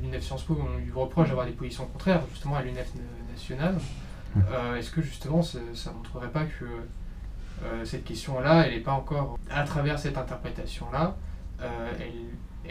L'UNEF 0.00 0.22
Sciences 0.22 0.44
Po, 0.44 0.56
on 0.58 0.78
lui 0.78 0.92
reproche 0.92 1.26
d'avoir 1.28 1.44
des 1.44 1.52
positions 1.52 1.86
contraires 1.86 2.22
justement 2.30 2.54
à 2.54 2.62
l'UNEF 2.62 2.88
nationale. 3.32 3.76
Est-ce 4.78 4.90
que 4.92 5.02
justement 5.02 5.42
ça 5.42 5.58
ne 5.58 5.96
montrerait 5.96 6.30
pas 6.30 6.44
que 6.44 7.84
cette 7.84 8.04
question-là, 8.04 8.66
elle 8.66 8.74
n'est 8.74 8.80
pas 8.80 8.92
encore, 8.92 9.38
à 9.50 9.64
travers 9.64 9.98
cette 9.98 10.16
interprétation-là, 10.16 11.16
elle 11.60 12.12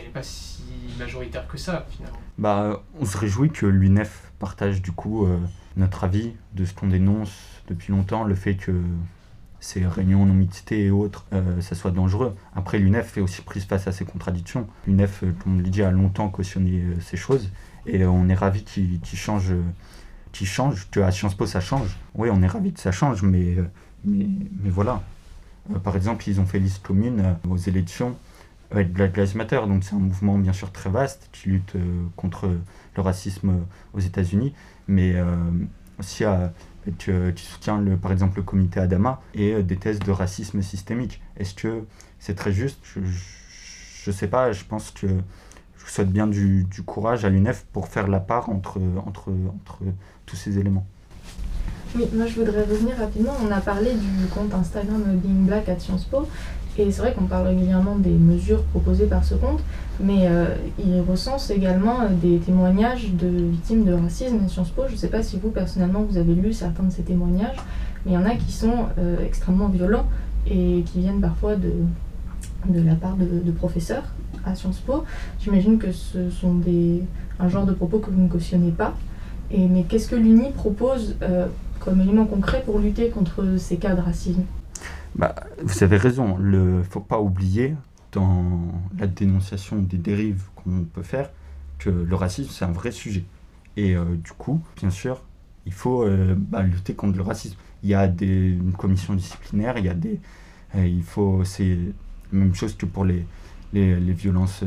n'est 0.02 0.10
pas 0.10 0.24
si 0.24 0.64
majoritaire 0.98 1.48
que 1.48 1.58
ça, 1.58 1.86
finalement. 1.90 2.18
Bah, 2.38 2.84
on 3.00 3.06
se 3.06 3.18
réjouit 3.18 3.50
que 3.50 3.66
l'UNEF 3.66 4.32
partage 4.40 4.82
du 4.82 4.92
coup 4.92 5.26
euh, 5.26 5.38
notre 5.78 6.04
avis 6.04 6.34
de 6.54 6.66
ce 6.66 6.74
qu'on 6.74 6.88
dénonce 6.88 7.32
depuis 7.68 7.92
longtemps, 7.92 8.24
le 8.24 8.36
fait 8.36 8.56
que 8.56 8.74
ces 9.60 9.86
réunions 9.86 10.26
non 10.26 10.34
mixité 10.34 10.86
et 10.86 10.92
autres, 10.92 11.26
euh, 11.32 11.62
ça 11.62 11.76
soit 11.76 11.92
dangereux. 11.92 12.36
Après, 12.54 12.80
l'UNEF 12.80 13.18
est 13.18 13.22
aussi 13.22 13.42
prise 13.42 13.64
face 13.64 13.88
à 13.88 13.92
ces 13.92 14.04
contradictions. 14.04 14.68
L'UNEF, 14.88 15.24
euh, 15.24 15.34
comme 15.44 15.62
dit, 15.62 15.84
a 15.84 15.92
longtemps 15.92 16.30
cautionné 16.30 16.84
ces 17.02 17.18
choses 17.18 17.50
et 17.86 18.06
on 18.06 18.28
est 18.30 18.36
ravi 18.36 18.64
qu'il 18.64 19.00
change, 19.06 19.54
qu 20.32 20.46
change, 20.46 20.90
que 20.90 21.00
à 21.00 21.12
Sciences 21.12 21.36
Po 21.36 21.46
ça 21.46 21.60
change. 21.60 21.98
Oui, 22.16 22.30
on 22.32 22.42
est 22.42 22.48
ravi 22.48 22.74
que 22.74 22.80
ça 22.80 22.92
change, 22.92 23.24
mais, 23.24 23.58
mais, 24.06 24.28
mais 24.62 24.70
voilà. 24.70 25.02
par 25.84 25.96
exemple, 25.96 26.28
ils 26.28 26.40
ont 26.40 26.46
fait 26.46 26.60
liste 26.60 26.82
commune 26.82 27.36
aux 27.50 27.58
élections 27.58 28.16
avec 28.74 28.92
Black 28.92 29.16
Lives 29.16 29.38
Matter. 29.38 29.62
Donc 29.68 29.84
c'est 29.84 29.96
un 29.96 30.00
mouvement 30.00 30.38
bien 30.38 30.54
sûr 30.54 30.72
très 30.72 30.90
vaste 30.90 31.30
qui 31.32 31.50
lutte 31.50 31.76
euh, 31.76 32.04
contre 32.16 32.50
le 32.96 33.02
racisme 33.02 33.66
aux 33.94 34.00
États-Unis, 34.00 34.54
mais 34.88 35.14
euh, 35.16 35.36
aussi 36.00 36.24
qui 36.98 37.46
soutient 37.46 37.80
le, 37.80 37.98
par 37.98 38.12
exemple 38.12 38.38
le 38.38 38.44
comité 38.44 38.80
Adama 38.80 39.22
et 39.34 39.54
euh, 39.54 39.64
des 39.64 39.78
thèses 39.78 40.00
de 40.00 40.12
racisme 40.12 40.62
systémique. 40.62 41.22
Est-ce 41.38 41.54
que 41.54 41.86
c'est 42.20 42.36
très 42.36 42.52
juste? 42.52 42.80
Je 42.84 43.00
ne 44.10 44.12
sais 44.12 44.28
pas, 44.28 44.52
je 44.52 44.66
pense 44.66 44.92
que 44.92 45.08
je 45.08 45.92
souhaite 45.92 46.12
bien 46.12 46.28
du, 46.28 46.64
du 46.66 46.82
courage 46.82 47.26
à 47.26 47.30
l'UNEF 47.30 47.66
pour 47.72 47.88
faire 47.88 48.08
la 48.08 48.20
part 48.20 48.50
entre, 48.50 48.82
entre, 49.06 49.32
entre 49.32 49.80
tous 50.26 50.36
ces 50.36 50.60
éléments. 50.60 50.86
Oui, 51.96 52.06
moi 52.12 52.26
je 52.26 52.40
voudrais 52.40 52.64
revenir 52.64 52.98
rapidement. 52.98 53.34
On 53.48 53.52
a 53.52 53.62
parlé 53.62 53.92
du 53.94 54.26
compte 54.34 54.52
Instagram 54.52 55.04
Being 55.14 55.46
Black 55.46 55.70
à 55.70 55.78
Sciences 55.78 56.06
Po. 56.06 56.28
Et 56.80 56.92
c'est 56.92 57.04
vrai 57.04 57.14
qu'on 57.14 57.26
parle 57.26 57.46
régulièrement 57.50 57.98
des 57.98 58.10
mesures 58.10 58.64
proposées 58.64 59.06
par 59.06 59.24
ce 59.24 59.36
compte, 59.36 59.60
mais 60.00 60.22
euh, 60.24 60.56
il 60.80 61.02
recense 61.08 61.52
également 61.52 62.02
euh, 62.02 62.08
des 62.10 62.40
témoignages 62.40 63.14
de 63.14 63.28
victimes 63.28 63.86
de 63.86 63.94
racisme 63.94 64.40
à 64.44 64.48
Sciences 64.48 64.72
Po. 64.72 64.86
Je 64.88 64.94
ne 64.94 64.98
sais 64.98 65.10
pas 65.10 65.22
si 65.22 65.38
vous, 65.38 65.50
personnellement, 65.50 66.02
vous 66.02 66.18
avez 66.18 66.34
lu 66.34 66.52
certains 66.52 66.82
de 66.82 66.92
ces 66.92 67.04
témoignages, 67.04 67.58
mais 68.06 68.14
il 68.14 68.16
y 68.16 68.18
en 68.18 68.26
a 68.26 68.34
qui 68.34 68.52
sont 68.52 68.88
euh, 68.98 69.24
extrêmement 69.24 69.68
violents 69.68 70.08
et 70.48 70.84
qui 70.88 71.02
viennent 71.02 71.22
parfois 71.22 71.56
de, 71.58 71.74
de 72.70 72.82
la 72.82 72.96
part 72.96 73.18
de, 73.18 73.52
professeurs 73.52 74.06
à 74.44 74.56
Sciences 74.56 74.80
Po. 74.80 75.04
J'imagine 75.40 75.78
que 75.78 75.92
ce 75.92 76.32
sont 76.32 76.56
des, 76.56 77.04
un 77.40 77.50
genre 77.50 77.68
de 77.68 77.74
propos 77.74 78.00
que 78.00 78.10
vous 78.10 78.20
ne 78.20 78.30
cautionnez 78.30 78.72
pas. 78.72 78.96
Et, 79.52 79.68
mais 79.68 79.84
qu'est-ce 79.84 80.08
que 80.08 80.16
l'UNI 80.16 80.50
propose 80.56 81.16
comme 81.84 82.02
élément 82.02 82.26
concret 82.26 82.64
pour 82.64 82.80
lutter 82.80 83.10
contre 83.10 83.58
ces 83.58 83.78
cas 83.78 83.96
de 83.96 84.02
racisme 84.02 84.44
bah, 85.16 85.36
vous 85.62 85.84
avez 85.84 85.98
raison, 85.98 86.38
il 86.40 86.50
ne 86.50 86.84
faut 86.84 87.00
pas 87.00 87.20
oublier 87.20 87.76
dans 88.12 88.44
la 88.98 89.08
dénonciation 89.08 89.78
des 89.78 89.98
dérives 89.98 90.44
qu'on 90.56 90.86
peut 90.92 91.04
faire 91.04 91.30
que 91.78 91.90
le 91.90 92.16
racisme 92.16 92.50
c'est 92.52 92.66
un 92.66 92.72
vrai 92.72 92.92
sujet. 92.92 93.24
Et 93.78 93.96
euh, 93.96 94.04
du 94.16 94.32
coup, 94.32 94.62
bien 94.78 94.90
sûr, 94.90 95.22
il 95.66 95.74
faut 95.74 96.04
euh, 96.04 96.36
bah, 96.38 96.64
lutter 96.64 96.94
contre 96.94 97.18
le 97.18 97.24
racisme. 97.24 97.58
Il 97.84 97.90
y 97.90 97.94
a 97.94 98.08
des, 98.08 98.52
une 98.52 98.74
commission 98.74 99.14
disciplinaire, 99.14 99.78
il 99.78 99.86
y 99.86 99.90
a 99.90 99.94
des, 99.94 100.20
euh, 100.76 100.86
il 100.86 101.04
faut, 101.04 101.44
c'est 101.44 101.78
la 102.32 102.40
même 102.40 102.56
chose 102.56 102.76
que 102.76 102.86
pour 102.86 103.06
les, 103.06 103.26
les, 103.72 104.00
les 104.00 104.14
violences 104.14 104.64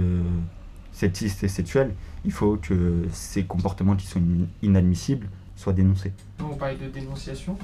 sexistes 0.92 1.42
et 1.42 1.48
sexuelles. 1.48 1.92
Il 2.24 2.32
faut 2.32 2.56
que 2.56 3.04
ces 3.12 3.44
comportements 3.44 3.96
qui 3.96 4.06
sont 4.06 4.22
inadmissibles 4.62 5.28
soit 5.56 5.72
dénoncé. 5.72 6.12
On 6.40 6.54
parlait 6.54 6.76
de 6.76 6.88
dénonciation. 6.88 7.58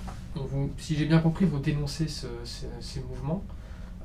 si 0.78 0.96
j'ai 0.96 1.07
bien 1.07 1.20
compris, 1.20 1.44
vous 1.44 1.59
dénoncez 1.59 2.07
ces 2.09 3.00
mouvements. 3.00 3.44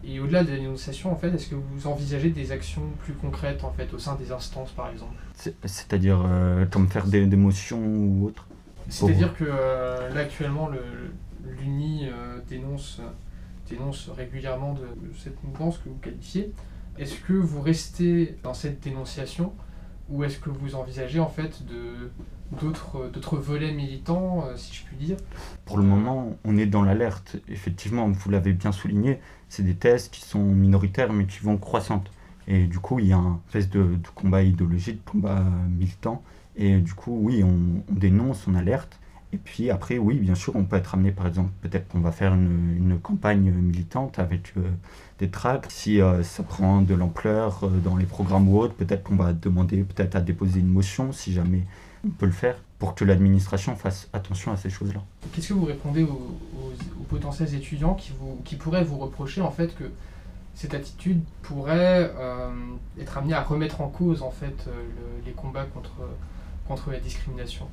Et 0.04 0.19
au-delà 0.19 0.43
de 0.43 0.52
la 0.52 0.58
dénonciation, 0.58 1.12
en 1.12 1.15
fait, 1.15 1.30
est-ce 1.34 1.47
que 1.47 1.56
vous 1.56 1.88
envisagez 1.88 2.30
des 2.30 2.52
actions 2.52 2.84
plus 3.04 3.13
concrètes 3.13 3.63
en 3.63 3.71
fait, 3.71 3.93
au 3.93 4.00
sein 4.00 4.15
des 4.15 4.32
instances, 4.32 4.71
par 4.71 4.89
exemple? 4.89 5.15
C'est-à-dire 5.34 6.23
euh, 6.26 6.65
comme 6.65 6.88
faire 6.88 7.06
des, 7.06 7.26
motions 7.26 7.84
ou 7.84 8.28
autre? 8.28 8.47
C'est-à-dire 8.89 9.36
que 9.36 9.43
euh, 9.47 10.13
là, 10.13 10.21
actuellement, 10.21 10.69
l'UNI 11.43 12.08
euh, 12.08 12.39
dénonce, 12.47 13.02
dénonce 13.69 14.10
régulièrement 14.10 14.73
de, 14.73 14.88
cette 15.17 15.43
mouvance 15.43 15.78
que 15.80 15.89
vous 15.89 15.97
qualifiez. 15.97 16.54
Est-ce 16.97 17.15
que 17.15 17.34
vous 17.34 17.62
restez 17.62 18.38
dans 18.43 18.54
cette 18.54 18.80
dénonciation 18.80 19.54
ou 20.10 20.23
est-ce 20.23 20.38
que 20.38 20.50
vous 20.50 20.76
envisagez 20.76 21.19
en 21.19 21.28
fait 21.28 21.65
de 21.65 22.12
d'autres 22.51 23.38
volets 23.38 23.73
militants, 23.73 24.45
euh, 24.45 24.55
si 24.55 24.73
je 24.73 24.86
puis 24.86 24.95
dire 24.97 25.17
Pour 25.65 25.77
le 25.77 25.83
moment, 25.83 26.38
on 26.43 26.57
est 26.57 26.65
dans 26.65 26.83
l'alerte. 26.83 27.38
Effectivement, 27.49 28.10
vous 28.10 28.29
l'avez 28.29 28.53
bien 28.53 28.71
souligné, 28.71 29.19
c'est 29.49 29.63
des 29.63 29.75
thèses 29.75 30.10
qui 30.10 30.21
sont 30.21 30.43
minoritaires 30.43 31.12
mais 31.13 31.25
qui 31.25 31.39
vont 31.39 31.57
croissantes. 31.57 32.12
Et 32.47 32.65
du 32.65 32.79
coup, 32.79 32.99
il 32.99 33.07
y 33.07 33.13
a 33.13 33.17
un 33.17 33.39
espèce 33.47 33.69
de, 33.69 33.97
combat 34.15 34.41
idéologique, 34.41 35.03
de 35.05 35.12
combat 35.12 35.43
militant. 35.69 36.23
Et 36.55 36.77
du 36.77 36.93
coup, 36.93 37.19
oui, 37.21 37.43
on, 37.43 37.83
on, 37.89 37.93
dénonce, 37.93 38.47
on 38.47 38.55
alerte. 38.55 38.99
Et 39.33 39.38
puis 39.38 39.69
après, 39.69 39.97
oui, 39.97 40.17
bien 40.17 40.36
sûr, 40.36 40.55
on 40.55 40.63
peut 40.63 40.77
être 40.77 40.95
amené, 40.95 41.12
par 41.12 41.27
exemple, 41.27 41.51
peut-être 41.62 41.89
qu'on 41.89 41.99
va 41.99 42.13
faire 42.13 42.33
une, 42.33 42.77
une, 42.77 42.97
campagne 42.97 43.51
militante 43.51 44.19
avec 44.19 44.53
euh, 44.55 44.62
des 45.19 45.29
tracts. 45.29 45.69
Si 45.69 45.99
euh, 46.01 46.23
ça 46.23 46.43
prend 46.43 46.81
de 46.81 46.93
l'ampleur 46.95 47.69
dans 47.83 47.97
les 47.97 48.05
programmes 48.05 48.47
ou 48.47 48.57
autres, 48.57 48.75
peut-être 48.75 49.03
qu'on 49.03 49.17
va 49.17 49.33
demander 49.33 49.83
peut-être 49.83 50.15
à 50.15 50.21
déposer 50.21 50.62
une 50.62 50.69
motion 50.69 51.12
si 51.12 51.33
jamais 51.33 51.63
peut 52.12 52.26
le 52.26 52.32
faire 52.32 52.58
pour 52.80 52.96
que 52.96 53.04
l'administration 53.06 53.76
fasse 53.76 54.08
attention 54.13 54.52
à 54.52 54.58
ces 54.58 54.70
choses-là. 54.70 55.02
Qu'est-ce 55.34 55.50
que 55.50 55.54
vous 55.54 55.65
répondez 55.65 56.04
aux, 56.04 56.38
potentiels 57.10 57.56
étudiants 57.56 57.98
qui 58.43 58.56
pourraient 58.58 58.84
vous 58.84 58.98
reprocher 58.98 59.41
en 59.41 59.52
fait 59.52 59.74
que 59.76 59.86
cette 60.58 60.74
attitude 60.74 61.22
pourrait 61.43 62.12
euh, 62.17 62.50
être 63.00 63.20
amenée 63.20 63.36
à 63.36 63.43
remettre 63.43 63.80
en 63.80 63.89
cause 63.89 64.24
en 64.24 64.32
fait 64.32 64.65
euh, 64.67 64.72
les 65.24 65.32
combats 65.32 65.65
contre, 65.65 66.02
contre 66.67 66.89
la 66.89 67.00
discrimination? 67.00 67.67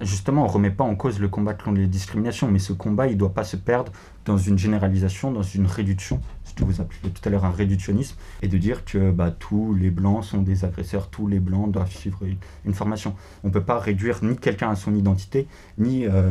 Justement, 0.00 0.42
on 0.42 0.46
ne 0.46 0.50
remet 0.50 0.70
pas 0.70 0.82
en 0.82 0.96
cause 0.96 1.20
le 1.20 1.28
combat 1.28 1.54
contre 1.54 1.78
les 1.78 1.86
discriminations, 1.86 2.50
mais 2.50 2.58
ce 2.58 2.72
combat, 2.72 3.06
il 3.06 3.12
ne 3.12 3.18
doit 3.18 3.32
pas 3.32 3.44
se 3.44 3.56
perdre 3.56 3.92
dans 4.24 4.36
une 4.36 4.58
généralisation, 4.58 5.30
dans 5.30 5.42
une 5.42 5.66
réduction, 5.66 6.20
ce 6.42 6.52
que 6.54 6.64
vous 6.64 6.80
appelez 6.80 7.12
tout 7.12 7.20
à 7.24 7.30
l'heure 7.30 7.44
un 7.44 7.52
réductionnisme, 7.52 8.16
et 8.42 8.48
de 8.48 8.58
dire 8.58 8.84
que 8.84 9.12
bah, 9.12 9.30
tous 9.30 9.72
les 9.74 9.90
blancs 9.90 10.24
sont 10.24 10.42
des 10.42 10.64
agresseurs, 10.64 11.10
tous 11.10 11.28
les 11.28 11.38
blancs 11.38 11.70
doivent 11.70 11.94
suivre 11.94 12.20
une, 12.64 12.74
formation. 12.74 13.14
On 13.44 13.48
ne 13.48 13.52
peut 13.52 13.62
pas 13.62 13.78
réduire 13.78 14.18
ni 14.24 14.36
quelqu'un 14.36 14.70
à 14.70 14.74
son 14.74 14.96
identité, 14.96 15.46
ni, 15.78 16.06
euh, 16.06 16.30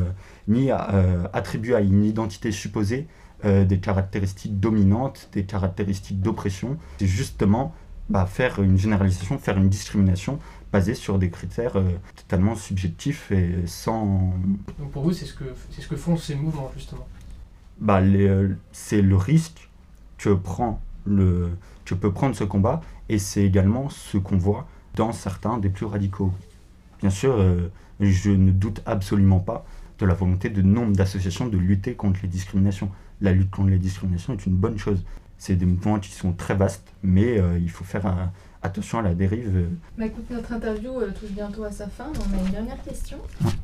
ni 0.50 0.70
euh, 0.70 1.24
attribuer 1.32 1.76
à 1.76 1.80
une 1.80 2.04
identité 2.04 2.52
supposée 2.52 3.08
euh, 3.46 3.64
des 3.64 3.80
caractéristiques 3.80 4.60
dominantes, 4.60 5.30
des 5.32 5.46
caractéristiques 5.46 6.22
d'oppression. 6.22 6.78
C'est 7.00 7.08
justement 7.08 7.74
bah, 8.10 8.26
faire 8.26 8.62
une 8.62 8.78
généralisation, 8.78 9.38
faire 9.38 9.58
une 9.58 9.70
discrimination 9.70 10.40
basé 10.74 10.96
sur 10.96 11.20
des 11.20 11.30
critères 11.30 11.78
euh, 11.78 11.88
totalement 12.16 12.56
subjectifs 12.56 13.32
et 13.32 13.68
sans... 13.68 14.34
Donc 14.80 14.92
pour 14.92 15.04
vous, 15.04 15.14
c'est 15.14 15.26
ce, 15.26 15.36
que, 15.36 15.46
ce 15.70 15.88
que 15.88 15.96
font 15.96 16.18
ces 16.18 16.34
mouvements, 16.34 16.72
justement 16.76 17.08
bah, 17.80 18.02
euh, 18.02 18.50
C'est 18.72 19.04
le 19.04 19.16
risque 19.16 19.70
que, 20.18 20.34
prend 20.34 20.82
le, 21.06 21.52
que 21.86 21.94
peut 21.94 22.12
prendre 22.12 22.36
ce 22.36 22.44
combat, 22.44 22.82
et 23.08 23.20
c'est 23.20 23.44
également 23.44 23.90
ce 23.90 24.18
qu'on 24.18 24.38
voit 24.38 24.68
dans 24.96 25.12
certains 25.12 25.60
des 25.60 25.70
plus 25.70 25.86
radicaux. 25.86 26.34
Bien 27.02 27.12
sûr, 27.12 27.36
euh, 27.38 27.70
je 28.00 28.32
ne 28.32 28.52
doute 28.52 28.82
absolument 28.88 29.40
pas 29.40 29.66
de 30.00 30.08
la 30.08 30.16
volonté 30.16 30.50
de 30.50 30.64
nombre 30.64 30.96
d'associations 30.96 31.48
de 31.48 31.58
lutter 31.58 31.94
contre 31.94 32.22
les 32.24 32.28
discriminations. 32.28 32.90
La 33.22 33.32
lutte 33.32 33.52
contre 33.52 33.70
les 33.70 33.78
discriminations 33.78 34.34
est 34.34 34.46
une 34.48 34.56
bonne 34.56 34.80
chose. 34.80 35.04
C'est 35.38 35.56
des 35.56 35.68
mouvements 35.68 36.00
qui 36.00 36.12
sont 36.12 36.32
très 36.32 36.56
vastes, 36.56 36.92
mais 37.04 37.40
il 37.60 37.70
faut 37.70 37.84
faire 37.84 38.06
un, 38.06 38.32
attention 38.64 39.00
à 39.00 39.02
la 39.02 39.14
dérive. 39.14 39.68
Bah, 39.98 40.06
écoute, 40.06 40.26
notre 40.32 40.52
interview 40.54 41.00
euh, 41.00 41.12
touche 41.12 41.32
bientôt 41.32 41.64
à 41.64 41.72
sa 41.72 41.88
fin. 41.88 42.06
On 42.08 42.38
a 42.38 42.46
une 42.46 42.52
dernière 42.52 42.82
question. 42.84 43.18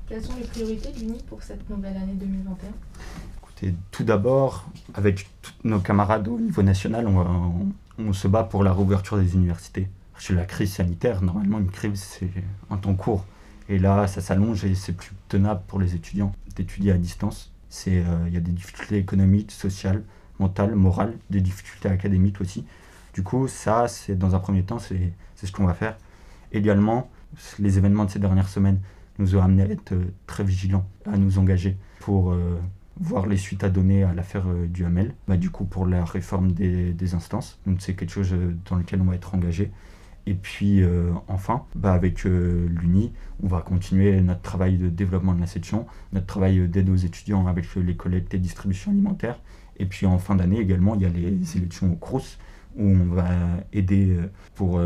Quelles 0.07 0.23
sont 0.23 0.35
les 0.37 0.45
priorités 0.45 0.91
de 0.91 0.99
l'UNI 0.99 1.23
pour 1.27 1.41
cette 1.41 1.67
nouvelle 1.69 1.97
année 1.97 2.13
2021 2.13 2.69
Écoutez, 3.41 3.73
tout 3.91 4.03
d'abord, 4.03 4.69
avec 4.93 5.27
tous 5.41 5.53
nos 5.63 5.79
camarades 5.79 6.27
au 6.27 6.39
niveau 6.39 6.61
national, 6.61 7.07
on, 7.07 7.71
on, 7.97 8.13
se 8.13 8.27
bat 8.27 8.43
pour 8.43 8.63
la 8.63 8.73
réouverture 8.73 9.17
des 9.17 9.33
universités. 9.33 9.87
Chez 10.17 10.35
la 10.35 10.45
crise 10.45 10.73
sanitaire, 10.73 11.21
normalement, 11.21 11.59
une 11.59 11.71
crise, 11.71 11.99
c'est 11.99 12.29
un 12.69 12.77
temps 12.77 12.95
court. 12.95 13.25
Et 13.69 13.79
là, 13.79 14.07
ça 14.07 14.19
s'allonge 14.19 14.65
et 14.65 14.75
c'est 14.75 14.93
plus 14.93 15.11
tenable 15.29 15.61
pour 15.67 15.79
les 15.79 15.95
étudiants 15.95 16.33
d'étudier 16.55 16.91
à 16.91 16.97
distance. 16.97 17.51
Euh, 17.87 18.25
il 18.27 18.33
y 18.33 18.37
a 18.37 18.41
des 18.41 18.51
difficultés 18.51 18.97
économiques, 18.97 19.51
sociales, 19.51 20.03
mentales, 20.39 20.75
morales, 20.75 21.13
des 21.29 21.41
difficultés 21.41 21.89
académiques 21.89 22.41
aussi. 22.41 22.65
Du 23.19 23.23
coup, 23.23 23.49
ça, 23.49 23.89
c'est 23.89 24.17
dans 24.17 24.33
un 24.33 24.39
premier 24.39 24.63
temps, 24.63 24.79
c'est 24.79 25.11
ce 25.35 25.51
qu'on 25.51 25.65
va 25.65 25.73
faire. 25.73 25.97
Également, 26.53 27.11
les 27.59 27.77
événements 27.77 28.05
de 28.05 28.09
ces 28.09 28.17
dernières 28.17 28.47
semaines, 28.47 28.79
nous 29.17 29.35
a 29.35 29.43
amené 29.43 29.63
à 29.63 29.65
être 29.65 29.93
très 30.25 30.45
vigilants, 30.45 30.87
à 31.05 31.17
nous 31.17 31.37
engager 31.37 31.75
pour 31.99 32.33
voir 32.95 33.25
les 33.25 33.35
suites 33.35 33.65
à 33.65 33.69
donner 33.69 34.05
à 34.05 34.13
l'affaire 34.13 34.45
du 34.69 34.85
Hamel, 34.85 35.15
bah, 35.27 35.35
du 35.35 35.49
coup 35.49 35.65
pour 35.65 35.85
la 35.85 36.05
réforme 36.05 36.53
des, 36.53 36.93
des 36.93 37.13
instances. 37.13 37.59
Donc 37.67 37.81
c'est 37.81 37.93
quelque 37.93 38.13
chose 38.13 38.33
dans 38.69 38.77
lequel 38.77 39.01
on 39.01 39.03
va 39.03 39.15
être 39.15 39.35
engagé. 39.35 39.69
Et 40.25 40.33
puis 40.33 40.81
euh, 40.81 41.11
enfin, 41.27 41.65
bah, 41.75 41.91
avec 41.91 42.25
euh, 42.25 42.69
l'UNI, 42.69 43.11
on 43.43 43.47
va 43.47 43.59
continuer 43.59 44.21
notre 44.21 44.43
travail 44.43 44.77
de 44.77 44.87
développement 44.87 45.33
de 45.33 45.41
la 45.41 45.47
section, 45.47 45.87
notre 46.13 46.25
travail 46.25 46.69
d'aide 46.69 46.89
aux 46.89 46.95
étudiants 46.95 47.47
avec 47.47 47.65
les 47.75 47.97
collectes 47.97 48.33
et 48.33 48.37
distribution 48.37 48.91
alimentaire. 48.91 49.41
Et 49.75 49.85
puis 49.85 50.05
en 50.05 50.19
fin 50.19 50.35
d'année 50.35 50.61
également, 50.61 50.95
il 50.95 51.01
y 51.01 51.05
a 51.05 51.09
les 51.09 51.57
élections 51.57 51.91
au 51.91 51.97
CROUS 51.97 52.37
où 52.77 52.85
on 52.85 53.13
va 53.13 53.29
aider 53.73 54.09
euh, 54.11 54.31
pour 54.55 54.81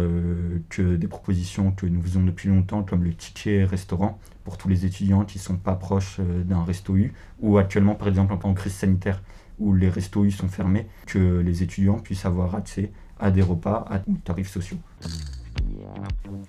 que 0.70 0.96
des 0.96 1.08
propositions 1.08 1.72
que 1.72 1.86
nous 1.86 2.02
faisons 2.02 2.24
depuis 2.24 2.50
longtemps, 2.50 2.84
comme 2.84 3.04
le 3.04 3.14
ticket 3.14 3.64
restaurant, 3.66 4.20
pour 4.44 4.58
tous 4.58 4.70
les 4.70 4.86
étudiants 4.86 5.26
qui 5.26 5.38
ne 5.38 5.44
sont 5.44 5.58
pas 5.58 5.76
proches 5.76 6.20
d'un 6.20 6.64
resto 6.64 6.96
U, 6.96 7.14
ou 7.42 7.58
actuellement 7.58 7.96
par 7.96 8.08
exemple 8.08 8.34
en 8.44 8.54
crise 8.54 8.74
sanitaire, 8.74 9.22
où 9.60 9.74
les 9.74 9.90
restos 9.90 10.26
U 10.26 10.32
sont 10.32 10.48
fermés, 10.48 10.88
que 11.06 11.40
les 11.40 11.64
étudiants 11.64 12.00
puissent 12.00 12.26
avoir 12.26 12.56
accès 12.56 12.92
à 13.20 13.32
des 13.32 13.42
repas 13.42 13.86
à 13.90 14.00
tarifs 14.24 14.52
sociaux. 14.52 14.78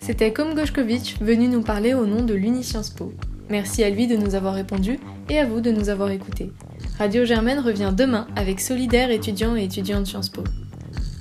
C'était 0.00 0.32
Kom 0.32 0.54
Goshkovich 0.54 1.20
venu 1.20 1.48
nous 1.48 1.62
parler 1.62 1.94
au 1.94 2.06
nom 2.06 2.24
de 2.24 2.34
l'Uni 2.34 2.64
Sciences 2.64 2.90
Po. 2.90 3.12
Merci 3.50 3.84
à 3.84 3.90
lui 3.90 4.06
de 4.06 4.16
nous 4.16 4.34
avoir 4.34 4.54
répondu 4.54 4.98
et 5.28 5.38
à 5.38 5.46
vous 5.46 5.60
de 5.60 5.70
nous 5.70 5.88
avoir 5.88 6.10
écoutés. 6.10 6.52
Radio 6.98 7.24
Germaine 7.24 7.58
revient 7.58 7.92
demain 7.96 8.26
avec 8.36 8.60
Solidaire 8.60 9.10
étudiants 9.10 9.56
et 9.56 9.64
étudiantes 9.64 10.06
Sciences 10.06 10.30
Po. 10.30 10.42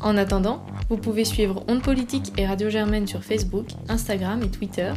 En 0.04 0.18
attendant, 0.18 0.66
vous 0.90 0.98
pouvez 0.98 1.24
suivre 1.24 1.64
Onde 1.70 1.82
Politique 1.82 2.34
et 2.38 2.46
Radio 2.46 2.70
Germaine 2.70 3.08
sur 3.08 3.24
Facebook, 3.24 3.68
Instagram 3.88 4.42
et 4.44 4.50
Twitter. 4.50 4.92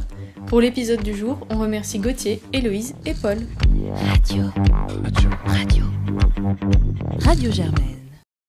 Pour 0.46 0.60
l'épisode 0.60 1.02
du 1.02 1.14
jour, 1.14 1.46
on 1.48 1.58
remercie 1.58 2.00
Gauthier, 2.00 2.42
Héloïse 2.52 2.94
et 3.06 3.14
Paul. 3.14 3.38
Radio. 4.10 4.44
Radio. 5.04 5.30
Radio. 5.46 5.84
Radio 7.20 7.52
Germaine. 7.52 8.05